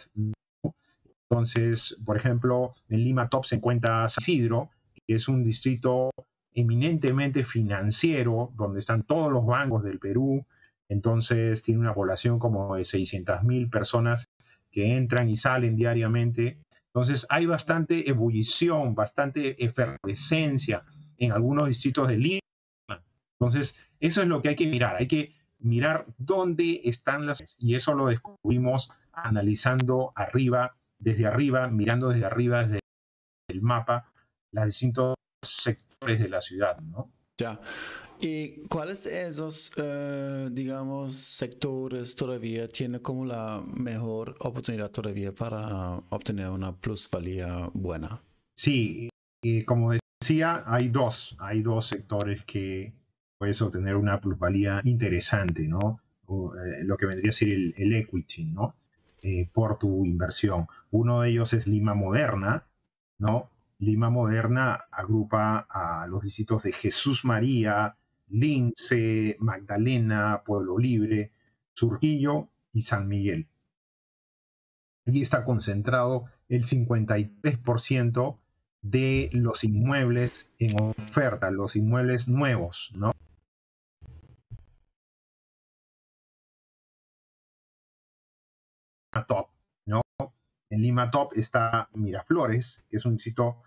Entonces, 1.33 1.97
por 2.05 2.19
ejemplo, 2.19 2.75
en 2.91 3.05
Lima 3.05 3.31
Top 3.31 3.47
se 3.47 3.57
encuentra 3.57 4.07
San 4.07 4.21
Isidro, 4.21 4.69
que 5.07 5.15
es 5.15 5.29
un 5.29 5.43
distrito 5.43 6.11
eminentemente 6.53 7.43
financiero, 7.43 8.53
donde 8.55 8.81
están 8.81 9.03
todos 9.05 9.33
los 9.33 9.47
bancos 9.47 9.83
del 9.83 9.99
Perú. 9.99 10.45
Entonces, 10.91 11.63
tiene 11.63 11.81
una 11.81 11.95
población 11.95 12.39
como 12.39 12.77
de 12.77 12.85
600 12.85 13.45
mil 13.45 13.71
personas 13.71 14.27
que 14.71 14.95
entran 14.95 15.31
y 15.31 15.37
salen 15.37 15.75
diariamente. 15.75 16.59
Entonces, 16.89 17.27
hay 17.31 17.47
bastante 17.47 18.11
ebullición, 18.11 18.95
bastante 18.95 19.65
efervescencia 19.65 20.83
en 21.17 21.33
algunos 21.33 21.67
distritos 21.67 22.09
de 22.09 22.19
Lima. 22.19 22.41
Entonces, 23.41 23.75
eso 24.01 24.21
es 24.21 24.29
lo 24.29 24.43
que 24.43 24.51
hay 24.51 24.57
que 24.57 24.67
mirar. 24.67 24.97
Hay 24.97 25.09
que 25.09 25.35
mirar 25.61 26.05
dónde 26.19 26.83
están 26.85 27.25
las... 27.25 27.57
Y 27.59 27.75
eso 27.75 27.95
lo 27.95 28.09
descubrimos 28.09 28.91
analizando 29.15 30.13
arriba 30.15 30.77
desde 31.03 31.27
arriba, 31.27 31.69
mirando 31.69 32.09
desde 32.09 32.25
arriba, 32.25 32.65
desde 32.65 32.81
el 33.49 33.63
mapa, 33.63 34.11
los 34.53 34.67
distintos 34.67 35.15
sectores 35.43 36.21
de 36.21 36.29
la 36.29 36.41
ciudad, 36.41 36.79
¿no? 36.81 37.11
Ya. 37.39 37.61
¿Y 38.21 38.69
cuáles 38.69 39.03
de 39.05 39.27
esos, 39.27 39.73
eh, 39.77 40.49
digamos, 40.53 41.15
sectores 41.15 42.15
todavía 42.15 42.69
tiene 42.69 43.01
como 43.01 43.25
la 43.25 43.63
mejor 43.77 44.37
oportunidad 44.39 44.93
todavía 44.93 45.35
para 45.35 45.97
obtener 46.11 46.49
una 46.51 46.73
plusvalía 46.73 47.69
buena? 47.73 48.23
Sí, 48.55 49.09
como 49.67 49.93
decía, 50.21 50.63
hay 50.67 50.89
dos, 50.89 51.35
hay 51.41 51.63
dos 51.63 51.89
sectores 51.89 52.45
que 52.45 52.93
puedes 53.39 53.61
obtener 53.61 53.97
una 53.97 54.21
plusvalía 54.21 54.81
interesante, 54.85 55.67
¿no? 55.67 56.01
Eh, 56.29 56.85
lo 56.85 56.97
que 56.97 57.07
vendría 57.07 57.31
a 57.31 57.33
ser 57.33 57.49
el, 57.49 57.75
el 57.77 57.93
equity, 57.93 58.45
¿no? 58.45 58.77
Eh, 59.25 59.49
por 59.53 59.79
tu 59.79 60.05
inversión. 60.05 60.67
Uno 60.91 61.21
de 61.21 61.31
ellos 61.31 61.53
es 61.53 61.69
Lima 61.69 61.95
Moderna, 61.95 62.67
¿no? 63.19 63.51
Lima 63.79 64.11
Moderna 64.11 64.87
agrupa 64.91 65.67
a 65.71 66.09
los 66.09 66.23
distritos 66.23 66.65
de 66.65 66.73
Jesús 66.73 67.25
María, 67.25 67.97
Lince, 68.29 69.37
Magdalena, 69.39 70.43
Pueblo 70.45 70.77
Libre, 70.77 71.31
Surquillo 71.73 72.49
y 72.73 72.83
San 72.83 73.07
Miguel. 73.07 73.47
Allí 75.07 75.23
está 75.23 75.45
concentrado 75.45 76.25
el 76.49 76.65
53% 76.65 78.39
de 78.83 79.31
los 79.33 79.63
inmuebles 79.63 80.51
en 80.59 80.81
oferta, 80.81 81.53
los 81.53 81.77
inmuebles 81.77 82.27
nuevos, 82.27 82.91
¿no? 82.97 83.13
Top, 89.21 89.51
¿no? 89.87 90.01
En 90.71 90.81
Lima 90.81 91.11
Top 91.11 91.33
está 91.37 91.89
Miraflores, 91.93 92.85
que 92.89 92.97
es 92.97 93.05
un 93.05 93.19
sitio 93.19 93.63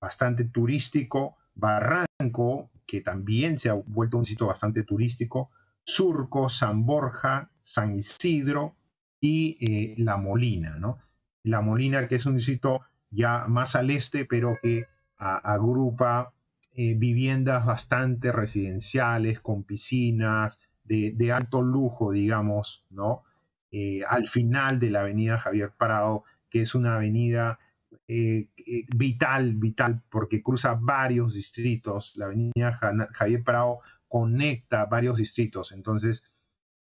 bastante 0.00 0.44
turístico, 0.44 1.36
Barranco, 1.54 2.70
que 2.86 3.00
también 3.00 3.58
se 3.58 3.70
ha 3.70 3.74
vuelto 3.74 4.18
un 4.18 4.24
sitio 4.24 4.46
bastante 4.46 4.84
turístico, 4.84 5.50
Surco, 5.82 6.48
San 6.48 6.86
Borja, 6.86 7.50
San 7.60 7.96
Isidro 7.96 8.76
y 9.20 9.56
eh, 9.60 9.94
La 9.98 10.16
Molina, 10.16 10.78
¿no? 10.78 10.98
La 11.42 11.60
Molina, 11.60 12.06
que 12.08 12.16
es 12.16 12.26
un 12.26 12.40
sitio 12.40 12.82
ya 13.10 13.46
más 13.48 13.74
al 13.74 13.90
este, 13.90 14.24
pero 14.24 14.58
que 14.62 14.86
agrupa 15.16 16.32
eh, 16.72 16.94
viviendas 16.94 17.64
bastante 17.64 18.32
residenciales, 18.32 19.40
con 19.40 19.62
piscinas, 19.64 20.58
de, 20.84 21.12
de 21.12 21.32
alto 21.32 21.62
lujo, 21.62 22.12
digamos, 22.12 22.84
¿no? 22.90 23.24
Eh, 23.76 24.04
al 24.08 24.28
final 24.28 24.78
de 24.78 24.88
la 24.88 25.00
avenida 25.00 25.36
Javier 25.36 25.72
Parado, 25.76 26.22
que 26.48 26.60
es 26.60 26.76
una 26.76 26.94
avenida 26.94 27.58
eh, 28.06 28.46
eh, 28.56 28.86
vital, 28.94 29.54
vital, 29.56 30.00
porque 30.08 30.44
cruza 30.44 30.78
varios 30.80 31.34
distritos. 31.34 32.12
La 32.14 32.26
avenida 32.26 32.78
Javier 33.12 33.42
Parado 33.42 33.80
conecta 34.06 34.86
varios 34.86 35.16
distritos. 35.16 35.72
Entonces, 35.72 36.30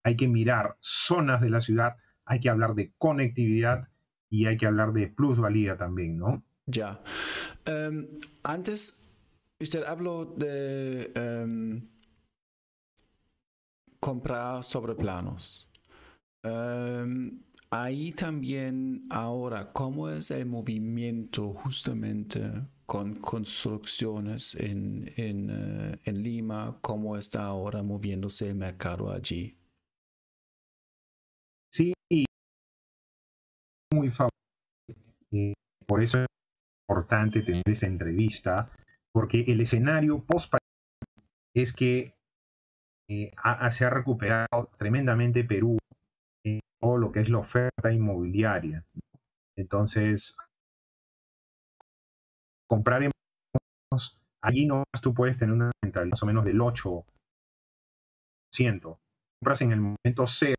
hay 0.02 0.16
que 0.16 0.26
mirar 0.26 0.76
zonas 0.80 1.40
de 1.40 1.50
la 1.50 1.60
ciudad, 1.60 1.98
hay 2.24 2.40
que 2.40 2.50
hablar 2.50 2.74
de 2.74 2.92
conectividad 2.98 3.88
y 4.28 4.46
hay 4.46 4.56
que 4.56 4.66
hablar 4.66 4.92
de 4.92 5.06
plusvalía 5.06 5.76
también, 5.76 6.18
¿no? 6.18 6.42
Ya. 6.66 7.00
Em, 7.64 8.08
antes, 8.42 9.08
usted 9.60 9.84
habló 9.84 10.24
de 10.24 11.12
em, 11.14 11.88
comprar 14.00 14.64
sobre 14.64 14.96
planos. 14.96 15.71
Em, 16.44 17.40
ahí 17.70 18.12
también 18.12 19.06
ahora, 19.10 19.72
¿cómo 19.72 20.08
es 20.08 20.30
el 20.30 20.46
movimiento 20.46 21.52
justamente 21.54 22.40
con 22.86 23.14
construcciones 23.16 24.56
en, 24.56 25.12
en, 25.16 25.50
eh, 25.50 26.00
en 26.04 26.22
Lima? 26.22 26.78
¿Cómo 26.80 27.16
está 27.16 27.44
ahora 27.44 27.82
moviéndose 27.82 28.48
el 28.48 28.56
mercado 28.56 29.10
allí? 29.10 29.56
Sí, 31.70 31.94
muy 33.94 34.10
favorable. 34.10 35.54
Por 35.86 36.02
eso 36.02 36.18
es 36.18 36.26
importante 36.88 37.42
tener 37.42 37.62
esa 37.66 37.86
entrevista, 37.86 38.70
porque 39.12 39.44
el 39.46 39.60
escenario 39.60 40.24
post 40.24 40.54
es 41.54 41.72
que 41.72 42.14
eh, 43.08 43.32
se 43.70 43.84
ha 43.84 43.90
recuperado 43.90 44.70
tremendamente 44.78 45.44
Perú 45.44 45.78
todo 46.82 46.98
lo 46.98 47.12
que 47.12 47.20
es 47.20 47.30
la 47.30 47.38
oferta 47.38 47.92
inmobiliaria. 47.92 48.84
Entonces, 49.56 50.36
comprar 52.68 53.04
en 53.04 53.12
allí 54.42 54.66
no 54.66 54.82
tú 55.00 55.14
puedes 55.14 55.38
tener 55.38 55.54
una 55.54 55.70
rentabilidad 55.82 56.14
más 56.14 56.22
o 56.22 56.26
menos 56.26 56.44
del 56.44 56.58
8%. 56.58 57.04
Compras 59.40 59.62
en 59.62 59.72
el 59.72 59.80
momento 59.80 60.26
cero 60.26 60.56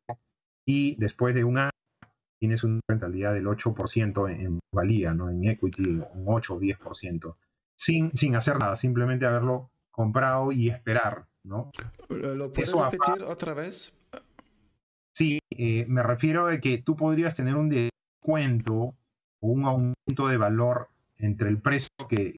y 0.66 0.96
después 0.96 1.36
de 1.36 1.44
un 1.44 1.58
año 1.58 1.70
tienes 2.40 2.64
una 2.64 2.80
rentabilidad 2.90 3.34
del 3.34 3.46
8% 3.46 4.30
en, 4.30 4.60
valía, 4.74 5.14
¿no? 5.14 5.30
en 5.30 5.44
equity, 5.44 6.02
un 6.14 6.24
8 6.26 6.56
o 6.56 6.60
10%, 6.60 7.36
sin, 7.78 8.12
sin 8.12 8.36
hacer 8.36 8.58
nada, 8.60 8.76
simplemente 8.76 9.26
haberlo 9.26 9.72
comprado 9.92 10.52
y 10.52 10.70
esperar. 10.70 11.28
¿no? 11.44 11.72
¿Lo 12.10 12.52
puedes 12.54 12.72
repetir 12.72 13.24
otra 13.24 13.54
vez? 13.54 14.03
Eh, 15.58 15.86
me 15.88 16.04
refiero 16.04 16.48
a 16.48 16.58
que 16.60 16.78
tú 16.80 16.96
podrías 16.96 17.36
tener 17.36 17.56
un 17.56 17.70
descuento 17.70 18.96
o 19.40 19.48
un 19.48 19.66
aumento 19.66 20.28
de 20.28 20.38
valor 20.38 20.90
entre 21.18 21.50
el 21.50 21.62
precio 21.62 21.90
que, 22.10 22.38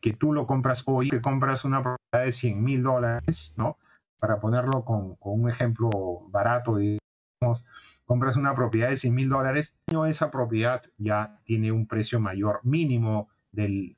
que 0.00 0.12
tú 0.12 0.32
lo 0.32 0.46
compras 0.46 0.82
hoy, 0.86 1.08
que 1.08 1.20
compras 1.20 1.64
una 1.64 1.82
propiedad 1.82 2.26
de 2.26 2.32
100 2.32 2.62
mil 2.62 2.82
dólares, 2.82 3.54
¿no? 3.56 3.78
Para 4.18 4.40
ponerlo 4.40 4.84
con, 4.84 5.16
un 5.20 5.48
ejemplo 5.48 5.90
barato, 6.28 6.76
digamos, 6.76 7.66
compras 8.04 8.36
una 8.36 8.54
propiedad 8.54 8.90
de 8.90 8.96
100 8.96 9.14
mil 9.14 9.28
dólares, 9.28 9.76
esa 10.06 10.30
propiedad 10.30 10.82
ya 10.98 11.40
tiene 11.44 11.72
un 11.72 11.86
precio 11.86 12.20
mayor 12.20 12.60
mínimo 12.64 13.28
del 13.50 13.96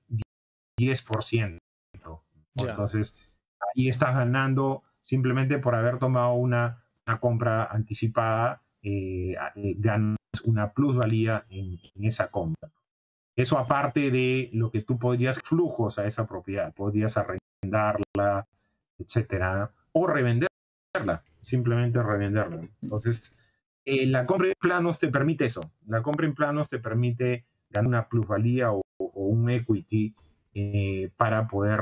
10%. 0.78 1.58
Entonces, 2.56 3.36
ahí 3.75 3.88
estás 3.88 4.14
ganando 4.14 4.82
simplemente 5.00 5.58
por 5.58 5.75
haber 5.75 5.98
tomado 5.98 6.34
una 6.34 6.85
una 7.06 7.20
compra 7.20 7.64
anticipada, 7.66 8.62
eh, 8.82 9.34
eh, 9.56 9.75
ganas 9.78 10.16
una 10.44 10.72
plusvalía 10.72 11.46
en, 11.48 11.78
esa 12.02 12.30
compra. 12.30 12.70
Eso 13.34 13.58
aparte 13.58 14.10
de 14.10 14.50
lo 14.52 14.70
que 14.70 14.82
tú 14.82 14.98
podrías, 14.98 15.40
flujos 15.40 15.98
a 15.98 16.06
esa 16.06 16.26
propiedad, 16.26 16.75
podrías 16.75 17.16
arrendarla, 17.16 18.46
etcétera, 18.98 19.70
o 19.92 20.06
revenderla, 20.06 21.22
simplemente 21.40 22.02
revenderla. 22.02 22.68
Entonces, 22.82 23.60
eh, 23.84 24.06
la 24.06 24.26
compra 24.26 24.48
en 24.48 24.54
planos 24.58 24.98
te 24.98 25.08
permite 25.08 25.46
eso. 25.46 25.70
La 25.86 26.02
compra 26.02 26.26
en 26.26 26.34
planos 26.34 26.68
te 26.68 26.78
permite 26.78 27.44
ganar 27.70 27.88
una 27.88 28.08
plusvalía 28.08 28.72
o, 28.72 28.82
un 28.98 29.50
equity 29.50 30.14
para 31.16 31.46
poder 31.46 31.80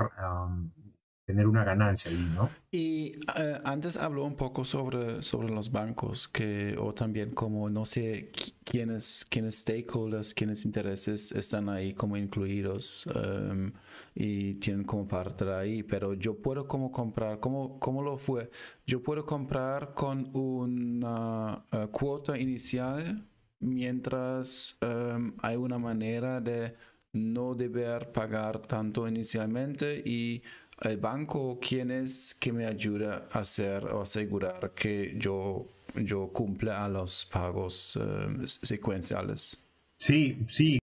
tener 1.27 1.47
una 1.47 1.65
ganancia 1.65 2.11
ahí, 2.11 2.31
¿no? 2.35 2.51
Y 2.71 3.19
eh, 3.37 3.59
antes 3.65 3.97
habló 3.97 4.25
un 4.25 4.37
poco 4.37 4.65
sobre, 4.65 5.23
sobre 5.23 5.49
los 5.49 5.73
bancos, 5.73 6.29
que, 6.29 6.77
o 6.79 6.93
también 6.93 7.31
como, 7.31 7.71
no 7.71 7.85
sé, 7.85 8.31
quiénes, 8.65 9.27
quiénes 9.31 9.61
stakeholders, 9.61 10.35
quiénes 10.35 10.65
intereses 10.65 11.33
están 11.33 11.69
ahí 11.69 11.95
como 11.95 12.17
incluidos 12.17 13.09
em, 13.15 13.73
y 14.15 14.55
tienen 14.57 14.85
como 14.85 15.09
parte 15.09 15.51
ahí, 15.53 15.83
pero 15.83 16.15
yo 16.15 16.41
puedo 16.41 16.69
como 16.69 16.93
comprar, 16.93 17.41
¿cómo, 17.41 17.79
cómo 17.79 18.03
lo 18.03 18.19
fue? 18.19 18.51
Yo 18.87 19.03
puedo 19.03 19.25
comprar 19.25 19.95
con 19.95 20.31
una 20.37 21.65
eh, 21.73 21.89
cuota 21.91 22.39
inicial 22.39 23.27
mientras 23.61 24.79
em, 24.83 25.35
hay 25.41 25.57
una 25.57 25.79
manera 25.79 26.41
de 26.41 26.75
no 27.15 27.55
deber 27.55 28.11
pagar 28.13 28.59
tanto 28.67 29.07
inicialmente 29.07 30.03
y 30.05 30.43
el 30.81 30.99
banco 30.99 31.59
quién 31.61 31.91
es 31.91 32.35
que 32.35 32.53
me 32.53 32.67
ayuda 32.67 33.27
a 33.33 33.41
hacer 33.41 33.85
o 33.87 34.03
asegurar 34.03 34.73
que 34.75 35.15
yo, 35.17 35.67
yo 35.95 36.29
cumpla 36.29 36.85
a 36.85 36.89
los 36.89 37.25
pagos 37.27 37.99
eh, 38.01 38.47
secuenciales. 38.47 39.69
Sí, 39.99 40.45
sí. 40.49 40.79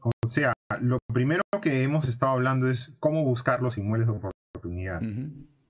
O 0.00 0.28
sea, 0.28 0.52
lo 0.80 0.98
primero 1.12 1.42
que 1.62 1.82
hemos 1.82 2.08
estado 2.08 2.32
hablando 2.32 2.68
es 2.68 2.92
cómo 2.98 3.24
buscar 3.24 3.62
los 3.62 3.78
inmuebles 3.78 4.08
de 4.08 4.14
oportunidad. 4.14 5.00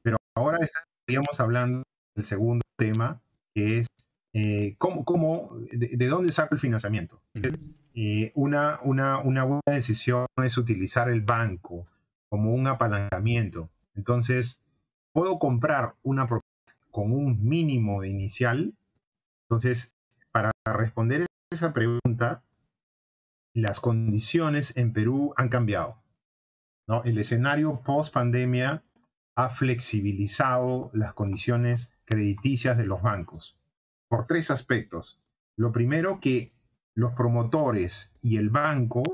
Pero 0.02 0.16
ahora 0.34 0.58
estaríamos 0.58 1.38
hablando 1.38 1.82
del 2.14 2.24
segundo 2.24 2.62
tema, 2.76 3.20
que 3.54 3.80
es 3.80 3.86
eh, 4.32 4.74
cómo, 4.78 5.04
cómo 5.04 5.56
de, 5.70 6.06
dónde 6.06 6.32
saca 6.32 6.54
el 6.54 6.60
financiamiento. 6.60 7.20
Eh, 7.94 8.32
una, 8.34 8.78
una, 8.82 9.18
una 9.18 9.44
buena 9.44 9.62
decisión 9.66 10.26
es 10.42 10.56
utilizar 10.56 11.08
el 11.08 11.22
banco 11.22 11.86
como 12.36 12.52
un 12.52 12.66
apalancamiento. 12.66 13.70
Entonces, 13.94 14.60
puedo 15.14 15.38
comprar 15.38 15.94
una 16.02 16.26
propiedad 16.26 16.76
con 16.90 17.10
un 17.12 17.42
mínimo 17.42 18.02
de 18.02 18.08
inicial. 18.10 18.74
Entonces, 19.44 19.94
para 20.32 20.52
responder 20.66 21.24
esa 21.50 21.72
pregunta, 21.72 22.42
las 23.54 23.80
condiciones 23.80 24.76
en 24.76 24.92
Perú 24.92 25.32
han 25.38 25.48
cambiado. 25.48 26.02
¿no? 26.86 27.02
El 27.04 27.16
escenario 27.16 27.80
post 27.80 28.12
pandemia 28.12 28.84
ha 29.34 29.48
flexibilizado 29.48 30.90
las 30.92 31.14
condiciones 31.14 31.94
crediticias 32.04 32.76
de 32.76 32.84
los 32.84 33.00
bancos 33.00 33.58
por 34.08 34.26
tres 34.26 34.50
aspectos. 34.50 35.22
Lo 35.56 35.72
primero, 35.72 36.20
que 36.20 36.52
los 36.94 37.14
promotores 37.14 38.12
y 38.20 38.36
el 38.36 38.50
banco 38.50 39.04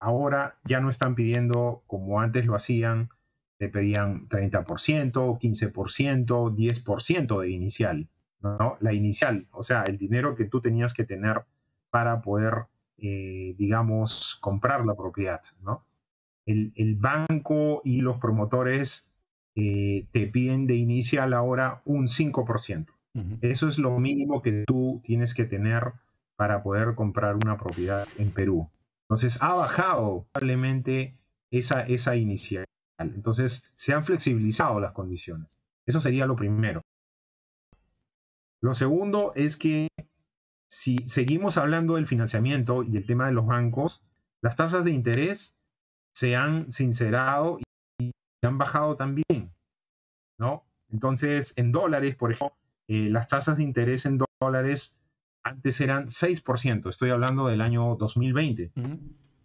ahora 0.00 0.58
ya 0.64 0.80
no 0.80 0.90
están 0.90 1.14
pidiendo 1.14 1.82
como 1.86 2.20
antes 2.20 2.46
lo 2.46 2.54
hacían, 2.54 3.10
te 3.58 3.68
pedían 3.68 4.28
30%, 4.28 5.38
15%, 5.38 6.54
10% 6.54 7.40
de 7.40 7.50
inicial, 7.50 8.08
¿no? 8.40 8.76
La 8.80 8.92
inicial, 8.92 9.46
o 9.50 9.62
sea, 9.62 9.84
el 9.84 9.98
dinero 9.98 10.34
que 10.34 10.44
tú 10.44 10.60
tenías 10.60 10.92
que 10.94 11.04
tener 11.04 11.44
para 11.90 12.20
poder, 12.22 12.66
eh, 12.98 13.54
digamos, 13.56 14.36
comprar 14.40 14.84
la 14.84 14.94
propiedad, 14.94 15.42
¿no? 15.62 15.84
El, 16.46 16.96
banco 16.96 17.80
y 17.84 18.02
los 18.02 18.18
promotores 18.18 19.08
eh, 19.54 20.06
te 20.12 20.26
piden 20.26 20.66
de 20.66 20.74
inicial 20.74 21.32
ahora 21.32 21.80
un 21.86 22.08
5%. 22.08 22.86
Eso 23.40 23.68
es 23.68 23.78
lo 23.78 23.96
mínimo 23.98 24.42
que 24.42 24.64
tú 24.66 25.00
tienes 25.04 25.34
que 25.34 25.44
tener 25.44 25.92
para 26.36 26.62
poder 26.62 26.96
comprar 26.96 27.36
una 27.36 27.56
propiedad 27.56 28.08
en 28.18 28.32
Perú. 28.32 28.68
Entonces 29.08 29.40
ha 29.42 29.54
bajado 29.54 30.26
probablemente 30.32 31.18
esa, 31.50 31.82
esa 31.82 32.16
inicial. 32.16 32.64
Entonces 32.98 33.70
se 33.74 33.92
han 33.92 34.04
flexibilizado 34.04 34.80
las 34.80 34.92
condiciones. 34.92 35.58
Eso 35.86 36.00
sería 36.00 36.26
lo 36.26 36.36
primero. 36.36 36.80
Lo 38.62 38.72
segundo 38.72 39.32
es 39.34 39.56
que 39.56 39.88
si 40.70 40.98
seguimos 41.06 41.58
hablando 41.58 41.96
del 41.96 42.06
financiamiento 42.06 42.82
y 42.82 42.96
el 42.96 43.06
tema 43.06 43.26
de 43.26 43.32
los 43.32 43.46
bancos, 43.46 44.02
las 44.42 44.56
tasas 44.56 44.84
de 44.84 44.90
interés 44.90 45.54
se 46.14 46.36
han 46.36 46.72
sincerado 46.72 47.58
y 47.98 48.12
han 48.42 48.58
bajado 48.58 48.96
también, 48.96 49.52
¿no? 50.38 50.64
Entonces, 50.90 51.54
en 51.56 51.72
dólares, 51.72 52.16
por 52.16 52.32
ejemplo, 52.32 52.56
eh, 52.88 53.08
las 53.10 53.28
tasas 53.28 53.56
de 53.56 53.62
interés 53.62 54.06
en 54.06 54.18
dólares 54.40 54.96
antes 55.44 55.80
eran 55.80 56.08
6%, 56.08 56.88
estoy 56.88 57.10
hablando 57.10 57.46
del 57.46 57.60
año 57.60 57.94
2020. 57.96 58.72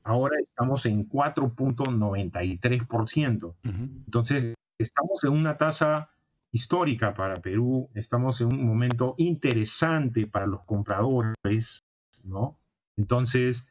Ahora 0.03 0.37
estamos 0.41 0.85
en 0.85 1.09
4.93%. 1.09 3.55
Entonces, 3.63 4.55
estamos 4.79 5.23
en 5.25 5.33
una 5.33 5.57
tasa 5.57 6.11
histórica 6.51 7.13
para 7.13 7.41
Perú, 7.41 7.89
estamos 7.93 8.41
en 8.41 8.47
un 8.47 8.65
momento 8.65 9.13
interesante 9.17 10.25
para 10.25 10.47
los 10.47 10.63
compradores, 10.63 11.83
¿no? 12.23 12.57
Entonces, 12.97 13.67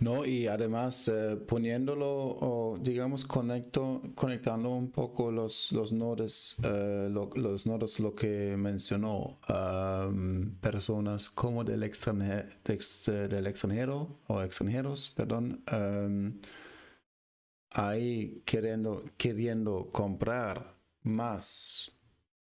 No, 0.00 0.26
y 0.26 0.48
además 0.48 1.08
eh, 1.08 1.36
poniéndolo, 1.36 2.76
digamos, 2.80 3.24
conecto, 3.24 4.02
conectando 4.16 4.70
un 4.70 4.90
poco 4.90 5.30
los, 5.30 5.70
los 5.72 5.92
nodos, 5.92 6.56
eh, 6.64 7.08
los 7.08 7.66
nodos, 7.66 8.00
lo 8.00 8.12
que 8.14 8.56
mencionó, 8.58 9.38
personas 10.60 11.30
como 11.30 11.62
del 11.62 11.84
extranjero, 11.84 12.48
del 13.28 13.46
extranjero 13.46 14.10
o 14.26 14.42
extranjeros, 14.42 15.10
perdón, 15.10 15.62
ahí 17.74 18.42
queriendo, 18.44 19.04
queriendo 19.16 19.90
comprar 19.90 20.76
más 21.02 21.94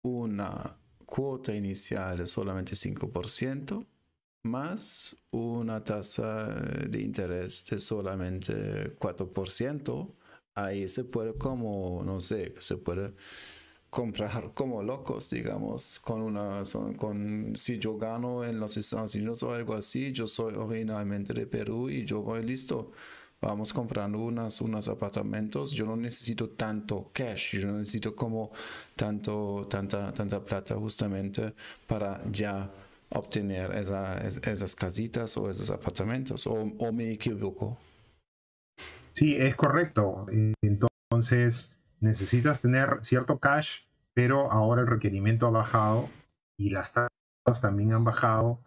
una 0.03 0.79
cuota 1.07 1.55
inicial 1.55 2.19
de 2.19 2.27
solamente 2.27 2.75
5%, 2.75 3.87
más 4.43 5.17
una 5.31 5.83
tasa 5.83 6.47
de 6.89 7.01
interés 7.01 7.67
de 7.67 7.79
solamente 7.79 8.95
4%, 8.97 10.15
ahí 10.55 10.89
se 10.89 11.05
puede 11.05 11.35
como, 11.35 12.03
no 12.05 12.21
sé, 12.21 12.55
se 12.59 12.77
puede 12.77 13.15
comprar 13.91 14.53
como 14.55 14.83
locos, 14.83 15.31
digamos, 15.31 16.01
con 16.01 16.21
una, 16.21 16.63
con, 16.97 17.55
si 17.57 17.79
yo 17.79 17.97
gano 17.97 18.45
en 18.45 18.59
los 18.59 18.77
Estados 18.77 19.15
Unidos 19.15 19.43
o 19.45 19.55
algo 19.55 19.75
así, 19.75 20.13
yo 20.13 20.27
soy 20.27 20.55
originalmente 20.55 21.33
de 21.33 21.47
Perú 21.47 21.89
y 21.89 22.05
yo 22.05 22.21
voy 22.21 22.43
listo 22.43 22.91
vamos 23.45 23.73
comprando 23.73 24.19
unas, 24.19 24.61
unos 24.61 24.89
apartamentos, 24.89 25.73
yo 25.73 25.87
no 25.87 25.97
necesito 25.97 26.51
tanto 26.51 27.11
cash, 27.13 27.59
yo 27.59 27.69
no 27.69 27.79
necesito 27.79 28.15
como 28.17 28.51
tanto, 28.97 29.67
tanta, 29.69 30.13
tanta 30.13 30.41
plata 30.43 30.75
justamente 30.77 31.55
para 31.87 32.21
ya 32.31 32.71
obtener 33.11 33.71
esas 33.73 34.75
casitas 34.75 35.37
o 35.37 35.51
esos 35.51 35.71
apartamentos, 35.71 36.47
o, 36.47 36.55
o 36.55 36.93
me 36.93 37.13
equivoco. 37.13 37.79
Sí, 39.13 39.37
es 39.37 39.55
correcto. 39.55 40.27
Entonces, 40.61 41.71
necesitas 42.01 42.61
tener 42.61 42.99
cierto 43.03 43.39
cash, 43.39 43.83
pero 44.15 44.51
ahora 44.51 44.83
el 44.83 44.89
requerimiento 44.89 45.47
ha 45.47 45.51
bajado 45.51 46.09
y 46.59 46.71
las 46.71 46.93
tasas 46.93 47.61
también 47.61 47.93
han 47.93 48.05
bajado 48.05 48.59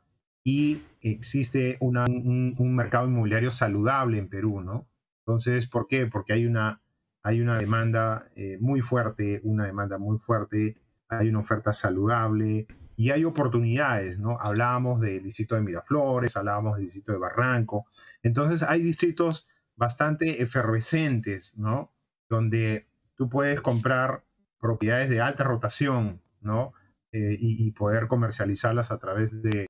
y 0.48 0.82
existe 1.02 1.76
un, 1.82 2.56
mercado 2.74 3.06
inmobiliario 3.06 3.52
saludable 3.52 4.18
en 4.18 4.30
Perú, 4.30 4.62
¿no? 4.62 4.88
Entonces, 5.26 5.68
¿por 5.68 5.88
qué? 5.88 6.08
Porque 6.08 6.32
hay 6.32 6.46
una, 6.46 6.80
hay 7.22 7.42
una 7.42 7.60
demanda 7.60 8.30
eh, 8.38 8.58
muy 8.62 8.80
fuerte, 8.80 9.42
una 9.44 9.66
demanda 9.66 9.98
muy 9.98 10.20
fuerte, 10.20 10.78
hay 11.10 11.28
una 11.28 11.40
oferta 11.40 11.74
saludable 11.74 12.66
y 12.96 13.10
hay 13.10 13.26
oportunidades, 13.26 14.20
¿no? 14.20 14.40
Hablábamos 14.40 15.02
del 15.02 15.22
distrito 15.22 15.56
de 15.56 15.64
Miraflores, 15.64 16.38
hablábamos 16.38 16.78
del 16.78 16.86
distrito 16.86 17.12
de 17.12 17.18
Barranco, 17.18 17.86
entonces 18.24 18.64
hay 18.64 18.82
distritos 18.82 19.50
bastante 19.76 20.42
efervescentes, 20.42 21.58
¿no? 21.58 21.92
Donde 22.30 22.88
tú 23.16 23.28
puedes 23.28 23.60
comprar 23.60 24.24
propiedades 24.62 25.10
de 25.10 25.20
alta 25.20 25.44
rotación, 25.44 26.22
¿no? 26.40 26.72
Eh, 27.12 27.36
y, 27.38 27.70
poder 27.72 28.08
comercializarlas 28.08 28.92
a 28.92 28.98
través 28.98 29.42
de, 29.42 29.68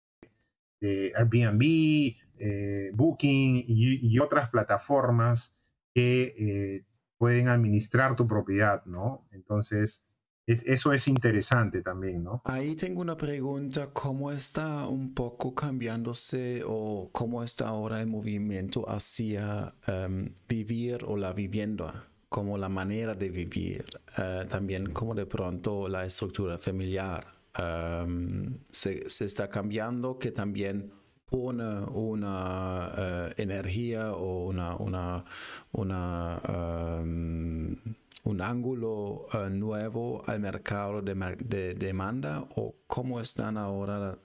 de 0.79 1.11
Airbnb, 1.15 2.15
eh, 2.39 2.91
Booking 2.93 3.65
y, 3.67 4.19
otras 4.19 4.49
plataformas 4.49 5.73
que 5.93 6.35
eh, 6.37 6.85
pueden 7.17 7.47
administrar 7.47 8.15
tu 8.15 8.27
propiedad, 8.27 8.85
¿no? 8.85 9.27
Entonces, 9.31 10.03
eso 10.45 10.93
es 10.93 11.07
interesante 11.09 11.81
también, 11.81 12.23
¿no? 12.23 12.41
Ahí 12.45 12.75
tengo 12.75 13.01
una 13.01 13.17
pregunta, 13.17 13.89
¿cómo 13.91 14.31
está 14.31 14.87
un 14.87 15.13
poco 15.13 15.53
cambiándose 15.53 16.63
o 16.65 17.09
cómo 17.11 17.43
está 17.43 17.67
ahora 17.67 17.99
el 17.99 18.07
movimiento 18.07 18.89
hacia 18.89 19.75
em, 19.87 20.33
vivir 20.47 21.03
o 21.05 21.17
la 21.17 21.33
vivienda? 21.33 22.07
como 22.29 22.57
la 22.57 22.67
manera 22.67 23.15
de 23.15 23.29
vivir, 23.29 23.85
eh, 24.17 24.45
también 24.49 24.91
como 24.91 25.15
de 25.15 25.25
pronto 25.25 25.87
la 25.87 26.05
estructura 26.05 26.57
familiar 26.57 27.25
se, 28.71 29.25
está 29.25 29.49
cambiando, 29.49 30.19
que 30.19 30.31
también 30.31 30.91
pone 31.25 31.63
una 31.91 32.91
eh, 32.97 33.33
energía 33.37 34.13
o 34.13 34.47
una, 34.47 34.75
una, 34.75 35.25
una 35.71 36.41
un 38.23 38.41
ángulo 38.41 39.27
eh, 39.33 39.49
nuevo 39.49 40.23
al 40.27 40.39
mercado 40.39 41.01
de, 41.01 41.75
demanda 41.75 42.45
o 42.55 42.75
cómo 42.87 43.19
están 43.19 43.57
ahora 43.57 44.17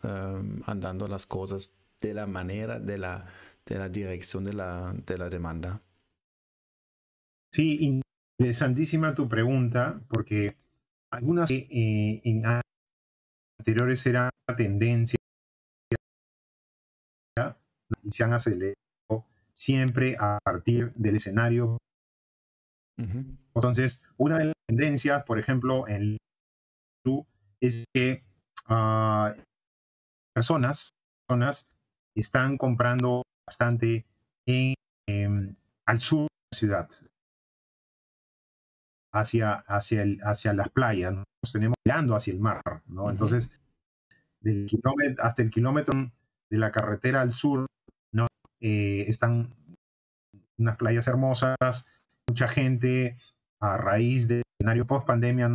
andando 0.66 1.08
las 1.08 1.26
cosas 1.26 1.74
de 2.00 2.14
la 2.14 2.26
manera 2.26 2.78
de 2.78 2.98
la, 2.98 3.26
de 3.64 3.78
la 3.78 3.88
dirección 3.88 4.44
de 4.44 4.52
la, 4.52 4.94
de 5.06 5.18
la 5.18 5.30
demanda. 5.30 5.80
Sí, 7.52 8.02
interesantísima 8.38 9.14
tu 9.14 9.28
pregunta, 9.28 10.00
porque 10.08 10.56
algunas 11.10 11.50
eh, 11.50 12.20
anteriores 13.62 14.04
era 14.06 14.28
tendencia 14.56 15.16
y 18.02 18.10
se 18.10 18.24
han 18.24 18.32
acelerado 18.32 18.74
siempre 19.54 20.16
a 20.18 20.38
partir 20.44 20.92
del 20.94 21.16
escenario. 21.16 21.78
Entonces, 23.54 24.02
una 24.16 24.38
de 24.38 24.46
las 24.46 24.54
tendencias, 24.68 25.22
por 25.24 25.38
ejemplo, 25.38 25.86
en 25.86 26.18
Perú, 27.02 27.26
es 27.60 27.84
que 27.94 28.24
uh, 28.68 29.30
personas, 30.34 30.90
personas 31.26 31.68
están 32.16 32.58
comprando 32.58 33.22
bastante 33.46 34.04
en, 34.46 34.74
em, 35.08 35.54
al 35.86 36.00
sur 36.00 36.22
de 36.22 36.26
la 36.50 36.58
ciudad, 36.58 36.90
hacia, 39.14 39.54
hacia, 39.54 40.02
el, 40.02 40.20
hacia 40.22 40.52
las 40.52 40.68
playas. 40.70 41.14
Tenemos 41.50 41.74
mirando 41.84 42.14
hacia 42.14 42.32
el 42.32 42.40
mar, 42.40 42.62
¿no? 42.86 43.10
Entonces, 43.10 43.60
del 44.40 44.66
kilómetro, 44.66 45.24
hasta 45.24 45.42
el 45.42 45.50
kilómetro 45.50 46.12
de 46.50 46.58
la 46.58 46.70
carretera 46.70 47.22
al 47.22 47.32
sur, 47.32 47.66
¿no? 48.12 48.28
Eh, 48.60 49.04
están 49.08 49.54
unas 50.58 50.76
playas 50.76 51.08
hermosas, 51.08 51.86
mucha 52.28 52.46
gente 52.46 53.18
a 53.58 53.76
raíz 53.76 54.28
del 54.28 54.42
escenario 54.60 54.86
post 54.86 55.06
pandemia, 55.06 55.50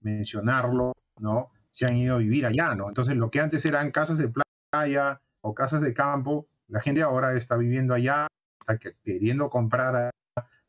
mencionarlo, 0.00 0.92
¿no? 1.18 1.50
Se 1.70 1.86
han 1.86 1.96
ido 1.96 2.16
a 2.16 2.18
vivir 2.18 2.44
allá, 2.44 2.74
¿no? 2.74 2.88
Entonces, 2.88 3.16
lo 3.16 3.30
que 3.30 3.40
antes 3.40 3.64
eran 3.64 3.90
casas 3.90 4.18
de 4.18 4.30
playa 4.70 5.20
o 5.40 5.54
casas 5.54 5.80
de 5.80 5.94
campo, 5.94 6.46
la 6.68 6.80
gente 6.80 7.02
ahora 7.02 7.34
está 7.34 7.56
viviendo 7.56 7.94
allá, 7.94 8.26
está 8.60 8.78
queriendo 9.02 9.48
comprar 9.50 10.10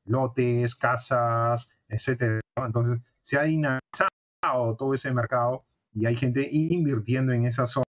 lotes, 0.05 0.75
casas, 0.75 1.69
etcétera. 1.87 2.41
Entonces, 2.57 3.01
se 3.25 3.39
ha 3.39 3.43
dinamizado 3.43 4.75
todo 4.77 4.93
ese 4.93 5.11
mercado 5.11 5.65
y 5.91 6.05
hay 6.05 6.15
gente 6.15 6.47
invirtiendo 6.51 7.33
en 7.33 7.45
esa 7.45 7.65
zona. 7.65 7.85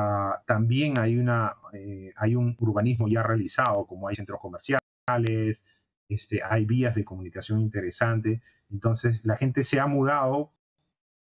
Ah, 0.00 0.42
también 0.44 0.98
hay, 0.98 1.16
una, 1.18 1.54
eh, 1.72 2.12
hay 2.16 2.34
un 2.34 2.56
urbanismo 2.58 3.06
ya 3.06 3.22
realizado, 3.22 3.86
como 3.86 4.08
hay 4.08 4.16
centros 4.16 4.40
comerciales, 4.40 5.64
este, 6.08 6.42
hay 6.42 6.64
vías 6.64 6.96
de 6.96 7.04
comunicación 7.04 7.60
interesantes. 7.60 8.42
Entonces, 8.70 9.24
la 9.24 9.36
gente 9.36 9.62
se 9.62 9.78
ha 9.78 9.86
mudado 9.86 10.50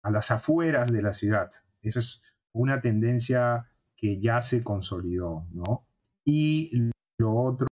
a 0.04 0.10
las 0.10 0.32
afueras 0.32 0.90
de 0.90 1.02
la 1.02 1.12
ciudad. 1.12 1.50
Eso 1.82 2.00
es 2.00 2.22
una 2.54 2.80
tendencia 2.80 3.70
que 3.98 4.22
ya 4.22 4.40
se 4.40 4.64
consolidó, 4.64 5.46
¿no? 5.52 5.86
Y 6.24 6.92
lo 7.18 7.36
otro, 7.36 7.68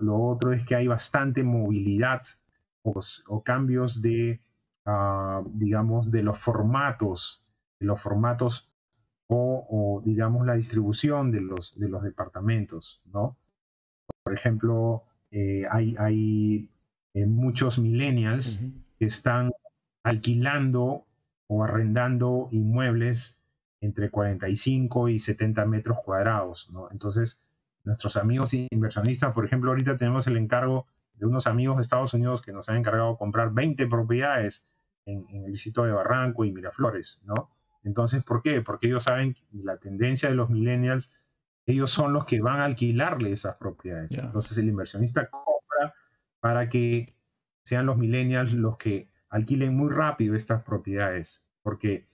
lo 0.00 0.20
otro 0.24 0.52
es 0.52 0.66
que 0.66 0.74
hay 0.74 0.88
bastante 0.88 1.44
movilidad 1.44 2.22
o, 2.82 3.42
cambios 3.44 4.02
de, 4.02 4.40
ah, 4.86 5.42
digamos, 5.54 6.10
de 6.10 6.22
los 6.22 6.38
formatos, 6.38 7.44
de 7.80 7.86
los 7.86 8.00
formatos 8.00 8.68
o, 9.34 10.02
digamos, 10.04 10.46
la 10.46 10.54
distribución 10.54 11.30
de 11.30 11.40
los, 11.40 11.78
de 11.78 11.88
los 11.88 12.02
departamentos, 12.02 13.00
¿no? 13.06 13.36
Por 14.22 14.34
ejemplo, 14.34 15.04
eh, 15.30 15.64
hay, 15.70 15.96
hay 15.98 16.68
eh, 17.14 17.26
muchos 17.26 17.78
millennials 17.78 18.60
que 18.98 19.06
están 19.06 19.50
alquilando 20.04 21.06
o 21.46 21.64
arrendando 21.64 22.48
inmuebles 22.52 23.38
entre 23.80 24.10
45 24.10 25.08
y 25.08 25.18
70 25.18 25.64
metros 25.66 25.98
cuadrados, 26.04 26.68
¿no? 26.70 26.88
Entonces, 26.90 27.42
nuestros 27.84 28.16
amigos 28.16 28.54
inversionistas, 28.54 29.32
por 29.32 29.44
ejemplo, 29.44 29.70
ahorita 29.70 29.96
tenemos 29.96 30.26
el 30.26 30.36
encargo 30.36 30.86
de 31.14 31.26
unos 31.26 31.46
amigos 31.46 31.76
de 31.76 31.82
Estados 31.82 32.14
Unidos 32.14 32.42
que 32.42 32.52
nos 32.52 32.68
han 32.68 32.76
encargado 32.76 33.12
de 33.12 33.18
comprar 33.18 33.52
20 33.52 33.86
propiedades 33.86 34.66
en, 35.06 35.26
el 35.30 35.52
distrito 35.52 35.84
de 35.84 35.92
Barranco 35.92 36.44
y 36.44 36.52
Miraflores, 36.52 37.20
¿no? 37.24 37.50
Entonces, 37.84 38.22
¿por 38.22 38.42
qué? 38.42 38.60
Porque 38.60 38.86
ellos 38.86 39.04
saben 39.04 39.34
que 39.34 39.42
la 39.52 39.76
tendencia 39.76 40.28
de 40.28 40.36
los 40.36 40.50
millennials, 40.50 41.12
ellos 41.66 41.90
son 41.90 42.12
los 42.12 42.24
que 42.24 42.40
van 42.40 42.60
a 42.60 42.64
alquilarle 42.64 43.32
esas 43.32 43.56
propiedades. 43.56 44.12
Entonces, 44.12 44.56
el 44.58 44.68
inversionista 44.68 45.28
compra 45.28 45.94
para 46.38 46.68
que 46.68 47.16
sean 47.62 47.86
los 47.86 47.96
millennials 47.96 48.52
los 48.52 48.76
que 48.76 49.08
alquilen 49.30 49.76
muy 49.76 49.90
rápido 49.90 50.36
estas 50.36 50.62
propiedades, 50.62 51.44
porque 51.62 52.06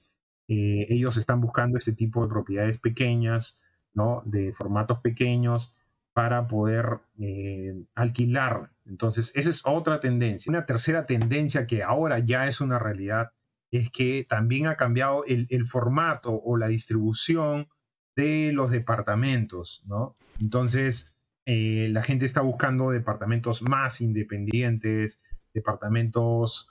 eh, 0.48 0.86
ellos 0.88 1.16
están 1.18 1.40
buscando 1.40 1.76
este 1.76 1.92
tipo 1.92 2.22
de 2.22 2.28
propiedades 2.28 2.78
pequeñas, 2.78 3.60
¿no? 3.92 4.22
De 4.24 4.52
formatos 4.52 5.00
pequeños 5.00 5.77
para 6.18 6.48
poder 6.48 6.98
eh, 7.20 7.80
alquilar. 7.94 8.72
Entonces, 8.86 9.30
esa 9.36 9.50
es 9.50 9.62
otra 9.64 10.00
tendencia. 10.00 10.50
Una 10.50 10.66
tercera 10.66 11.06
tendencia 11.06 11.64
que 11.64 11.84
ahora 11.84 12.18
ya 12.18 12.48
es 12.48 12.60
una 12.60 12.76
realidad 12.80 13.30
es 13.70 13.88
que 13.92 14.26
también 14.28 14.66
ha 14.66 14.76
cambiado 14.76 15.24
el, 15.26 15.64
formato 15.68 16.32
o 16.32 16.56
la 16.56 16.66
distribución 16.66 17.68
de 18.16 18.50
los 18.52 18.72
departamentos, 18.72 19.84
¿no? 19.86 20.16
Entonces, 20.40 21.14
eh, 21.46 21.86
la 21.92 22.02
gente 22.02 22.26
está 22.26 22.40
buscando 22.40 22.90
departamentos 22.90 23.62
más 23.62 24.00
independientes, 24.00 25.22
departamentos 25.54 26.68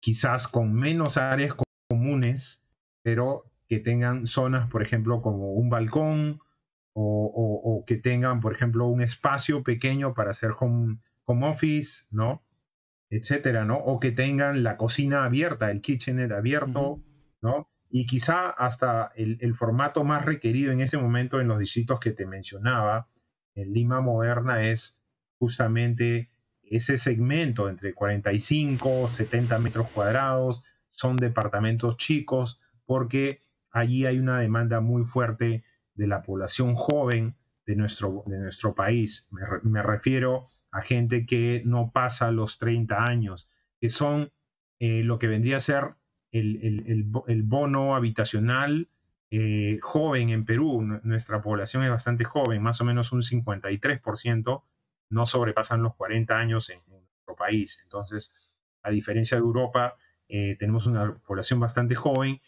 quizás 0.00 0.48
con 0.48 0.74
menos 0.74 1.18
áreas 1.18 1.54
comunes, 1.88 2.64
pero 3.00 3.44
que 3.68 3.78
tengan 3.78 4.26
zonas, 4.26 4.68
por 4.68 4.82
ejemplo, 4.82 5.22
como 5.22 5.52
un 5.52 5.70
balcón 5.70 6.40
o, 7.00 7.84
que 7.86 7.96
tengan, 7.96 8.40
por 8.40 8.52
ejemplo, 8.52 8.86
un 8.86 9.00
espacio 9.00 9.62
pequeño 9.62 10.14
para 10.14 10.32
hacer 10.32 10.52
home, 10.58 10.98
office, 11.26 12.04
¿no? 12.10 12.42
Etcétera, 13.10 13.64
¿no? 13.64 13.76
O 13.76 14.00
que 14.00 14.10
tengan 14.10 14.62
la 14.62 14.76
cocina 14.76 15.24
abierta, 15.24 15.70
el 15.70 15.80
kitchener 15.80 16.32
abierto, 16.32 17.02
¿no? 17.40 17.68
Y 17.90 18.06
quizá 18.06 18.50
hasta 18.50 19.12
el, 19.14 19.38
el, 19.40 19.54
formato 19.54 20.04
más 20.04 20.24
requerido 20.24 20.72
en 20.72 20.80
ese 20.80 20.98
momento 20.98 21.40
en 21.40 21.48
los 21.48 21.58
distritos 21.58 22.00
que 22.00 22.10
te 22.10 22.26
mencionaba, 22.26 23.08
en 23.54 23.72
Lima 23.72 24.00
Moderna, 24.00 24.62
es 24.62 25.00
justamente 25.38 26.30
ese 26.62 26.98
segmento 26.98 27.68
entre 27.68 27.94
45, 27.94 29.08
70 29.08 29.58
metros 29.58 29.88
cuadrados, 29.90 30.62
son 30.90 31.16
departamentos 31.16 31.96
chicos 31.96 32.60
porque 32.84 33.42
allí 33.70 34.06
hay 34.06 34.18
una 34.18 34.40
demanda 34.40 34.80
muy 34.80 35.04
fuerte 35.04 35.64
de 35.98 36.06
la 36.06 36.22
población 36.22 36.76
joven 36.76 37.34
de 37.66 37.76
nuestro, 37.76 38.22
de 38.26 38.38
nuestro 38.38 38.74
país. 38.74 39.28
Me, 39.62 39.82
refiero 39.82 40.46
a 40.70 40.80
gente 40.80 41.26
que 41.26 41.62
no 41.66 41.90
pasa 41.92 42.30
los 42.30 42.58
30 42.58 43.04
años, 43.04 43.48
que 43.80 43.90
son 43.90 44.30
eh, 44.78 45.02
lo 45.02 45.18
que 45.18 45.26
vendría 45.26 45.56
a 45.56 45.60
ser 45.60 45.94
el, 46.30 47.04
bono 47.44 47.96
habitacional 47.96 48.88
eh, 49.30 49.78
joven 49.82 50.30
en 50.30 50.44
Perú. 50.44 50.82
Nuestra 51.02 51.42
población 51.42 51.82
es 51.82 51.90
bastante 51.90 52.24
joven, 52.24 52.62
más 52.62 52.80
o 52.80 52.84
menos 52.84 53.10
un 53.12 53.22
53%, 53.22 54.62
no 55.10 55.26
sobrepasan 55.26 55.82
los 55.82 55.96
40 55.96 56.38
años 56.38 56.70
en, 56.70 56.78
nuestro 56.88 57.34
país. 57.36 57.80
Entonces, 57.82 58.32
a 58.84 58.90
diferencia 58.90 59.36
de 59.36 59.42
Europa, 59.42 59.96
eh, 60.28 60.56
tenemos 60.60 60.86
una 60.86 61.18
población 61.26 61.58
bastante 61.58 61.96
joven, 61.96 62.40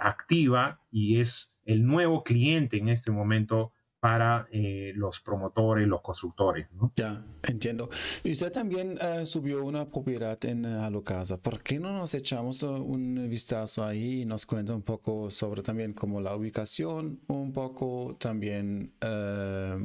activa 0.00 0.82
y 0.90 1.18
es 1.18 1.51
el 1.64 1.86
nuevo 1.86 2.22
cliente 2.22 2.78
en 2.78 2.88
este 2.88 3.10
momento 3.10 3.72
para 4.02 4.48
eh, 4.50 4.92
los 4.96 5.20
promotores, 5.20 5.86
los 5.86 6.00
constructores. 6.00 6.66
Ya, 6.96 7.24
entiendo. 7.44 7.88
Y 8.24 8.32
usted 8.32 8.50
también 8.50 8.98
eh, 9.00 9.24
subió 9.24 9.64
una 9.64 9.88
propiedad 9.88 10.44
en 10.44 10.66
Alocasa. 10.66 11.40
¿Por 11.40 11.62
qué 11.62 11.78
no 11.78 11.92
nos 11.92 12.12
echamos 12.14 12.64
un 12.64 13.28
vistazo 13.30 13.84
ahí 13.84 14.22
y 14.22 14.24
nos 14.24 14.44
cuenta 14.44 14.74
un 14.74 14.82
poco 14.82 15.30
sobre 15.30 15.62
también 15.62 15.92
como 15.92 16.20
la 16.20 16.34
ubicación, 16.34 17.20
un 17.28 17.52
poco 17.52 18.16
también 18.18 18.92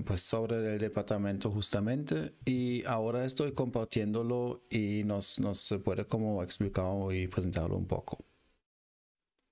pues 0.04 0.22
sobre 0.22 0.74
el 0.74 0.80
departamento 0.80 1.52
justamente? 1.52 2.34
Y 2.44 2.84
ahora 2.86 3.24
estoy 3.24 3.52
compartiéndolo 3.52 4.63
y 4.72 5.04
nos, 5.06 5.40
nos 5.40 5.76
puede 5.86 6.06
como 6.06 6.42
explicar 6.42 6.88
y 7.13 7.28
presentarlo 7.28 7.78
un 7.78 7.86
poco. 7.86 8.27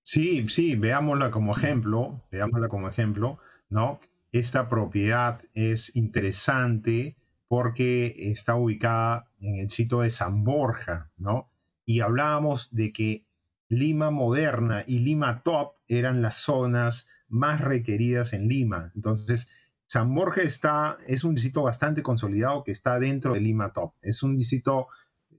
Sí, 0.08 0.48
sí, 0.50 0.76
veámosla 0.76 1.32
como 1.32 1.58
ejemplo, 1.58 2.22
veámosla 2.32 2.70
como 2.70 2.88
ejemplo, 2.88 3.40
¿no? 3.70 4.00
Esta 4.32 4.70
propiedad 4.70 5.42
es 5.56 5.96
interesante 5.96 7.18
porque 7.48 8.14
está 8.32 8.54
ubicada 8.54 9.32
en 9.40 9.56
el 9.56 9.72
sitio 9.72 10.02
de 10.02 10.12
San 10.12 10.44
Borja, 10.44 11.10
¿no? 11.18 11.50
Y 11.88 12.02
hablábamos 12.02 12.70
de 12.72 12.94
que 12.94 13.26
Lima 13.68 14.12
Moderna 14.12 14.84
y 14.86 15.00
Lima 15.00 15.42
Top 15.42 15.78
eran 15.88 16.22
las 16.22 16.36
zonas 16.36 17.08
más 17.28 17.62
requeridas 17.62 18.34
en 18.34 18.48
Lima. 18.48 18.92
Entonces, 18.94 19.50
San 19.88 20.14
Borja 20.14 20.44
está, 20.44 21.00
es 21.08 21.24
un 21.24 21.34
distrito 21.34 21.64
bastante 21.64 22.04
consolidado 22.04 22.64
que 22.64 22.74
está 22.74 23.00
dentro 23.00 23.34
de 23.34 23.42
Lima 23.42 23.74
Top. 23.74 23.96
Es 24.04 24.22
un 24.22 24.38
distrito 24.38 24.88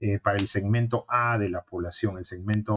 eh, 0.01 0.19
para 0.19 0.39
el 0.39 0.49
segmento 0.49 1.05
A 1.07 1.37
de 1.37 1.47
la 1.47 1.63
población, 1.63 2.17
el 2.17 2.25
segmento 2.25 2.75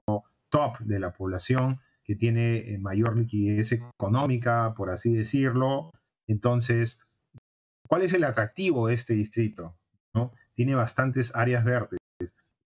top 0.51 0.79
de 0.81 0.99
la 0.99 1.13
población 1.13 1.81
que 2.05 2.17
tiene 2.17 2.59
eh, 2.59 2.79
mayor 2.79 3.17
liquidez 3.17 3.73
económica, 3.73 4.75
por 4.77 4.91
así 4.91 5.15
decirlo. 5.15 5.93
Entonces, 6.27 7.01
¿cuál 7.89 8.03
es 8.03 8.13
el 8.13 8.25
atractivo 8.25 8.89
de 8.89 8.95
este 8.95 9.15
distrito? 9.15 9.77
¿No? 10.13 10.33
Tiene 10.55 10.75
bastantes 10.75 11.35
áreas 11.35 11.65
verdes 11.65 12.01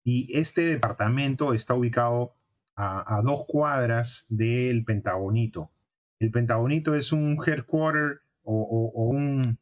y 0.04 0.36
este 0.36 0.62
departamento 0.62 1.54
está 1.54 1.74
ubicado 1.74 2.34
a, 2.74 3.20
dos 3.22 3.44
cuadras 3.46 4.26
del 4.28 4.84
Pentagonito. 4.84 5.70
El 6.18 6.30
Pentagonito 6.30 6.94
es 6.94 7.12
un 7.12 7.38
headquarter 7.44 8.22
o, 8.42 9.10
un, 9.12 9.58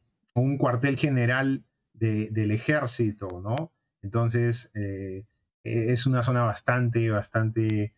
cuartel 0.57 0.97
general 0.97 1.63
del 1.93 2.51
ejército, 2.51 3.41
¿no? 3.43 3.71
Entonces, 4.01 4.71
eh, 4.73 5.25
es 5.63 6.07
una 6.07 6.23
zona 6.23 6.43
bastante, 6.43 7.09
bastante 7.11 7.93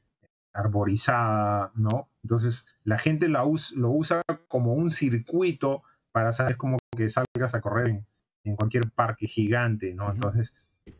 arborizada, 0.53 1.71
¿no? 1.75 2.09
Entonces, 2.23 2.65
la 2.83 2.97
gente 2.97 3.27
lo 3.27 3.47
usa 3.47 4.21
como 4.47 4.73
un 4.73 4.91
circuito 4.91 5.83
para 6.11 6.31
saber 6.31 6.57
cómo 6.57 6.77
que 6.95 7.09
salgas 7.09 7.55
a 7.55 7.61
correr 7.61 7.87
en, 7.87 8.07
en 8.43 8.55
cualquier 8.55 8.91
parque 8.91 9.27
gigante, 9.27 9.93
¿no? 9.93 10.11
Entonces, 10.11 10.55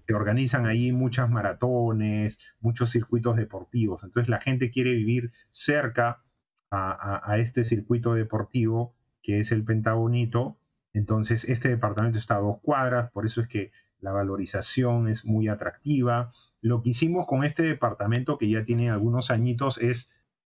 se 0.08 0.14
organizan 0.14 0.66
ahí 0.66 0.92
muchas 0.92 1.30
maratones, 1.30 2.40
muchos 2.60 2.92
circuitos 2.92 3.36
deportivos. 3.36 4.04
Entonces, 4.04 4.30
la 4.30 4.42
gente 4.42 4.72
quiere 4.72 4.92
vivir 4.94 5.32
cerca 5.50 6.24
a, 6.72 7.38
este 7.38 7.64
circuito 7.64 8.16
deportivo 8.16 8.96
que 9.22 9.40
es 9.40 9.52
el 9.52 9.64
Pentagonito. 9.64 10.58
Entonces, 10.94 11.46
este 11.46 11.70
departamento 11.70 12.18
está 12.18 12.36
a 12.36 12.40
dos 12.40 12.60
cuadras, 12.62 13.12
por 13.12 13.26
eso 13.26 13.42
es 13.42 13.48
que 13.48 13.72
la 14.00 14.12
valorización 14.12 15.08
es 15.08 15.26
muy 15.26 15.48
atractiva. 15.48 16.34
Lo 16.64 16.82
que 16.82 16.92
hicimos 16.92 17.28
con 17.28 17.44
este 17.44 17.62
departamento, 17.62 18.38
que 18.38 18.50
ya 18.50 18.64
tiene 18.64 18.90
algunos 18.90 19.32
añitos, 19.32 19.78
es 19.78 20.10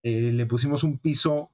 eh, 0.04 0.32
le 0.32 0.46
pusimos 0.46 0.84
un 0.84 1.00
piso 1.00 1.50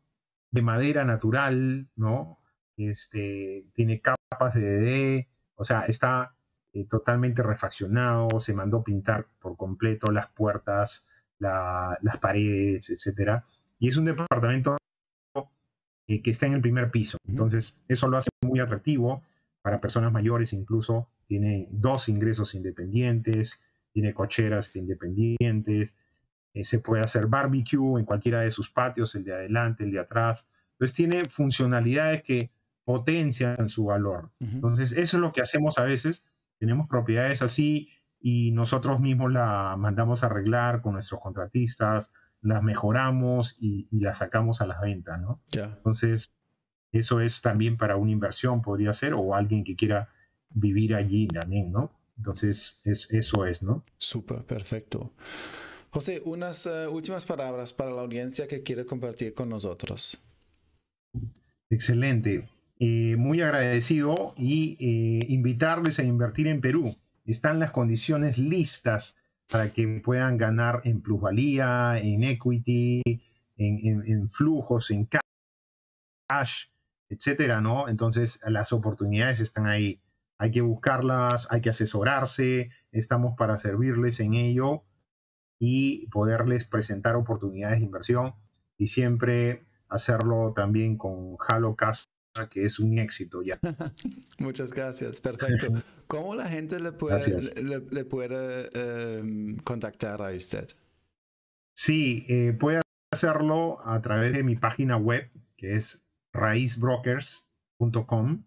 de 0.52 0.62
madera 0.62 1.06
natural, 1.06 1.88
¿no? 1.96 2.38
Este, 2.76 3.66
tiene 3.74 4.02
capas 4.02 4.54
de 4.54 4.62
DD, 4.62 5.28
o 5.56 5.64
sea, 5.64 5.86
está 5.86 6.36
eh, 6.74 6.86
totalmente 6.86 7.44
refaccionado, 7.44 8.40
se 8.40 8.54
mandó 8.54 8.84
pintar 8.84 9.28
por 9.40 9.56
completo 9.56 10.12
las 10.12 10.28
puertas, 10.28 11.08
las 11.40 12.18
paredes, 12.20 12.90
etc. 12.90 13.44
Y 13.80 13.88
es 13.88 13.96
un 13.96 14.04
departamento 14.04 14.76
eh, 16.08 16.22
que 16.22 16.30
está 16.30 16.48
en 16.48 16.54
el 16.56 16.62
primer 16.62 16.92
piso. 16.92 17.18
Entonces, 17.26 17.78
eso 17.88 18.10
lo 18.10 18.18
hace 18.18 18.30
muy 18.42 18.60
atractivo 18.60 19.24
para 19.62 19.80
personas 19.80 20.12
mayores, 20.12 20.52
incluso 20.52 21.08
tiene 21.26 21.70
dos 21.72 22.10
ingresos 22.10 22.54
independientes, 22.54 23.62
tiene 23.94 24.14
cocheras 24.14 24.76
independientes, 24.76 25.96
eh, 26.54 26.64
se 26.64 26.80
puede 26.80 27.04
hacer 27.04 27.28
barbecue 27.28 28.00
en 28.00 28.06
cualquiera 28.06 28.42
de 28.42 28.52
sus 28.52 28.70
patios, 28.70 29.16
el 29.16 29.24
de 29.24 29.34
adelante, 29.34 29.84
el 29.84 29.92
de 29.92 30.00
atrás. 30.00 30.50
Entonces, 30.74 30.96
tiene 30.96 31.30
funcionalidades 31.30 32.24
que 32.24 32.52
potencian 32.84 33.70
su 33.70 33.86
valor. 33.86 34.32
Entonces, 34.40 34.92
eso 34.92 35.18
es 35.18 35.22
lo 35.22 35.32
que 35.32 35.42
hacemos 35.42 35.78
a 35.78 35.84
veces. 35.84 36.26
Tenemos 36.58 36.88
propiedades 36.88 37.42
así 37.42 37.90
y 38.20 38.52
nosotros 38.52 39.00
mismos 39.00 39.32
la 39.32 39.76
mandamos 39.78 40.24
a 40.24 40.28
arreglar 40.28 40.82
con 40.82 40.94
nuestros 40.94 41.22
contratistas, 41.22 42.12
las 42.42 42.64
mejoramos 42.64 43.56
y, 43.60 43.88
las 43.92 44.18
sacamos 44.18 44.62
a 44.62 44.66
la 44.66 44.80
venta, 44.82 45.18
¿no? 45.18 45.42
Entonces, 45.54 46.32
eso 46.92 47.22
es 47.22 47.42
también 47.42 47.78
para 47.78 47.96
una 47.96 48.12
inversión, 48.12 48.62
podría 48.62 48.94
ser, 48.94 49.14
o 49.14 49.36
alguien 49.36 49.64
que 49.64 49.76
quiera 49.76 50.10
vivir 50.50 50.96
allí 50.96 51.28
también, 51.28 51.72
¿no? 51.72 51.92
Entonces, 52.22 52.80
es, 52.84 53.08
eso 53.10 53.48
es, 53.48 53.64
¿no? 53.64 53.84
Súper, 53.98 54.44
perfecto. 54.44 55.12
José, 55.90 56.22
unas 56.24 56.68
eh, 56.68 56.88
últimas 56.88 57.26
palabras 57.26 57.74
para 57.74 57.90
la 57.90 58.02
audiencia 58.02 58.48
que 58.48 58.62
quiere 58.62 58.86
compartir 58.86 59.34
con 59.34 59.50
nosotros. 59.50 60.22
Excelente. 61.72 62.48
Eh, 62.78 63.16
muy 63.18 63.42
agradecido 63.42 64.36
y 64.38 64.78
eh, 64.80 65.26
invitarles 65.30 65.98
a 65.98 66.04
invertir 66.04 66.46
en 66.46 66.62
Perú. 66.62 66.96
Están 67.26 67.58
las 67.58 67.72
condiciones 67.72 68.38
listas 68.38 69.16
para 69.50 69.74
que 69.74 69.88
puedan 70.06 70.38
ganar 70.38 70.82
en 70.84 71.02
plusvalía, 71.02 71.98
en 71.98 72.24
equity, 72.24 73.02
en, 73.58 74.30
flujos, 74.30 74.92
en 74.92 75.08
cash, 76.30 76.68
etcétera, 77.10 77.62
¿no? 77.62 77.90
Entonces, 77.90 78.40
las 78.46 78.74
oportunidades 78.74 79.40
están 79.40 79.66
ahí. 79.66 80.00
Hay 80.42 80.50
que 80.50 80.62
buscarlas, 80.62 81.48
hay 81.52 81.62
que 81.62 81.70
asesorarse, 81.70 82.72
estamos 82.92 83.38
para 83.38 83.58
servirles 83.58 84.20
en 84.20 84.34
ello 84.34 84.84
y 85.60 86.08
poderles 86.08 86.66
presentar 86.66 87.16
oportunidades 87.16 87.78
de 87.78 87.86
inversión 87.86 88.34
y 88.76 88.88
siempre 88.88 89.68
hacerlo 89.88 90.54
también 90.56 90.98
con 90.98 91.38
Halo 91.48 91.76
que 92.50 92.64
es 92.64 92.80
un 92.80 92.98
éxito 92.98 93.44
ya. 93.44 93.60
Muchas 94.40 94.74
gracias, 94.74 95.22
perfecto. 95.22 95.68
¿Cómo 96.08 96.34
la 96.34 96.48
gente 96.48 96.80
le 96.80 96.92
puede, 96.92 97.20
le, 97.62 98.04
puede 98.04 98.68
em, 98.74 99.58
contactar 99.58 100.24
a 100.24 100.32
usted? 100.32 100.70
Sí, 101.76 102.26
eh, 102.28 102.58
puede 102.60 102.82
hacerlo 103.12 103.88
a 103.88 104.02
través 104.02 104.34
de 104.34 104.42
mi 104.42 104.56
página 104.56 104.98
web, 104.98 105.30
que 105.56 105.76
es 105.76 106.04
raízbrokers.com, 106.34 108.44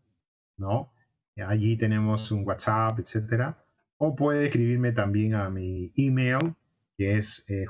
¿no? 0.56 0.93
Allí 1.42 1.76
tenemos 1.76 2.30
un 2.30 2.46
WhatsApp, 2.46 3.00
etcétera. 3.00 3.64
O 3.96 4.14
puede 4.14 4.46
escribirme 4.46 4.92
también 4.92 5.34
a 5.34 5.50
mi 5.50 5.92
email, 5.96 6.54
que 6.96 7.16
es 7.16 7.44
eh, 7.48 7.66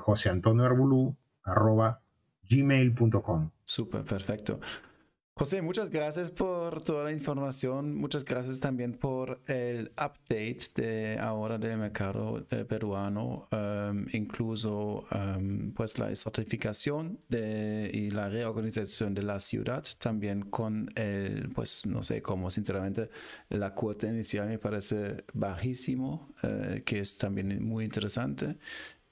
gmail.com. 2.49 3.51
Súper, 3.65 4.05
perfecto. 4.05 4.61
José, 5.37 5.63
muchas 5.63 5.91
gracias 5.91 6.31
por 6.31 6.85
toda 6.85 7.03
la 7.03 7.11
información. 7.11 7.97
Muchas 7.97 8.25
gracias 8.25 8.61
también 8.61 8.93
por 8.93 9.41
el 9.49 9.91
update 9.97 10.61
de 10.77 11.19
ahora 11.19 11.59
del 11.59 11.77
mercado 11.77 12.47
eh, 12.53 12.65
peruano, 12.65 13.49
um, 13.51 14.07
incluso 14.13 15.05
um, 15.11 15.73
pues 15.73 15.99
la 15.99 16.15
certificación 16.15 17.19
de, 17.29 17.91
y 17.93 18.11
la 18.11 18.29
reorganización 18.29 19.13
de 19.13 19.25
la 19.25 19.41
ciudad, 19.41 19.83
también 19.99 20.43
con 20.43 20.89
el, 20.95 21.51
pues 21.53 21.85
no 21.85 22.05
sé 22.05 22.23
cómo, 22.23 22.49
sinceramente, 22.49 23.11
la 23.49 23.75
cuota 23.75 24.07
inicial 24.07 24.47
me 24.47 24.61
parece 24.61 25.25
bajísimo, 25.33 26.33
eh, 26.45 26.85
que 26.87 27.01
es 27.01 27.19
también 27.19 27.61
muy 27.67 27.85
interesante 27.85 28.57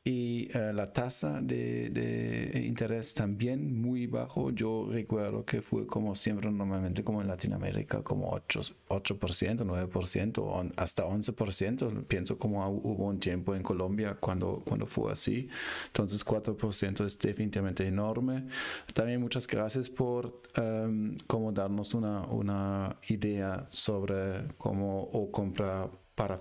y 0.04 0.48
eh, 0.52 0.72
la 0.74 0.92
tasa 0.92 1.40
de, 1.40 2.60
interés 2.66 3.14
también 3.14 3.80
muy 3.80 4.08
bajo. 4.08 4.50
Yo 4.50 4.88
recuerdo 4.90 5.44
que 5.44 5.62
fue 5.62 5.86
como 5.86 6.16
siempre 6.16 6.50
normalmente 6.50 7.04
como 7.04 7.22
en 7.22 7.28
Latinoamérica, 7.28 8.02
como 8.02 8.32
8%, 8.32 8.74
8% 8.88 9.64
9%, 9.64 10.72
hasta 10.76 11.04
11%. 11.04 12.04
Pienso 12.06 12.36
como 12.36 12.68
hubo 12.68 13.06
un 13.06 13.20
tiempo 13.20 13.54
en 13.54 13.62
Colombia 13.62 14.16
cuando, 14.18 14.62
cuando 14.64 14.86
fue 14.86 15.12
así. 15.12 15.48
Entonces 15.86 16.26
4% 16.26 17.06
es 17.06 17.18
definitivamente 17.18 17.86
enorme. 17.86 18.46
También 18.94 19.20
muchas 19.20 19.46
gracias 19.46 19.88
por 19.88 20.42
um, 20.58 21.16
como 21.28 21.52
darnos 21.52 21.94
una, 21.94 22.22
una 22.26 22.96
idea 23.08 23.68
sobre 23.70 24.48
cómo 24.58 25.00
o 25.00 25.30
comprar 25.30 25.90
para 26.14 26.36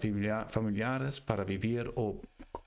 familiares, 0.50 1.21
para 1.21 1.43
vivir 1.43 1.89
o 1.95 2.21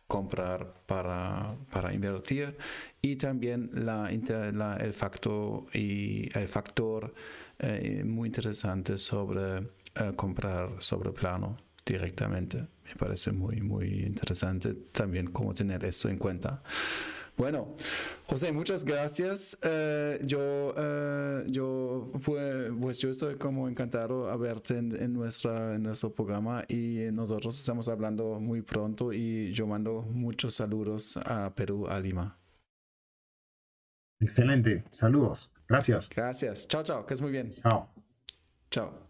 comprar 0.06 0.74
para, 0.86 1.56
para 1.70 1.92
invertir. 1.92 2.56
Y 3.02 3.16
también 3.16 3.70
la, 3.72 4.10
el 4.10 4.92
factor 4.92 5.66
y 5.74 6.28
el 6.36 6.48
factor 6.48 7.14
eh, 7.58 8.02
muy 8.04 8.28
interesante 8.28 8.98
sobre 8.98 9.58
eh, 9.94 10.12
comprar 10.16 10.70
sobre 10.80 11.10
plano 11.12 11.56
directamente. 11.84 12.58
Me 12.58 12.94
parece 12.98 13.32
muy 13.32 13.60
muy 13.60 14.04
interesante 14.04 14.74
también 14.92 15.30
cómo 15.30 15.54
tener 15.54 15.84
esto 15.84 16.08
en 16.08 16.18
cuenta 16.18 16.62
bueno, 17.36 17.74
José, 18.26 18.52
muchas 18.52 18.84
gracias. 18.84 19.58
Eh, 19.62 20.20
yo, 20.24 20.74
eh, 20.76 21.44
yo, 21.48 22.10
pues 22.24 22.98
yo 22.98 23.10
estoy 23.10 23.36
como 23.36 23.68
encantado 23.68 24.30
a 24.30 24.36
verte 24.36 24.78
en, 24.78 25.12
nuestra, 25.12 25.74
en 25.74 25.82
nuestro 25.82 26.12
programa 26.12 26.64
y 26.68 27.00
nosotros 27.12 27.58
estamos 27.58 27.88
hablando 27.88 28.38
muy 28.38 28.62
pronto 28.62 29.12
y 29.12 29.52
yo 29.52 29.66
mando 29.66 30.02
muchos 30.02 30.54
saludos 30.54 31.16
a 31.16 31.54
Perú, 31.54 31.88
a 31.88 31.98
Lima. 31.98 32.38
Excelente, 34.20 34.84
saludos. 34.92 35.52
Gracias. 35.68 36.08
Gracias. 36.08 36.68
Chao, 36.68 36.82
chao, 36.82 37.04
que 37.06 37.14
es 37.14 37.22
muy 37.22 37.32
bien. 37.32 37.54
Chao. 37.62 37.88
Chao. 38.70 39.03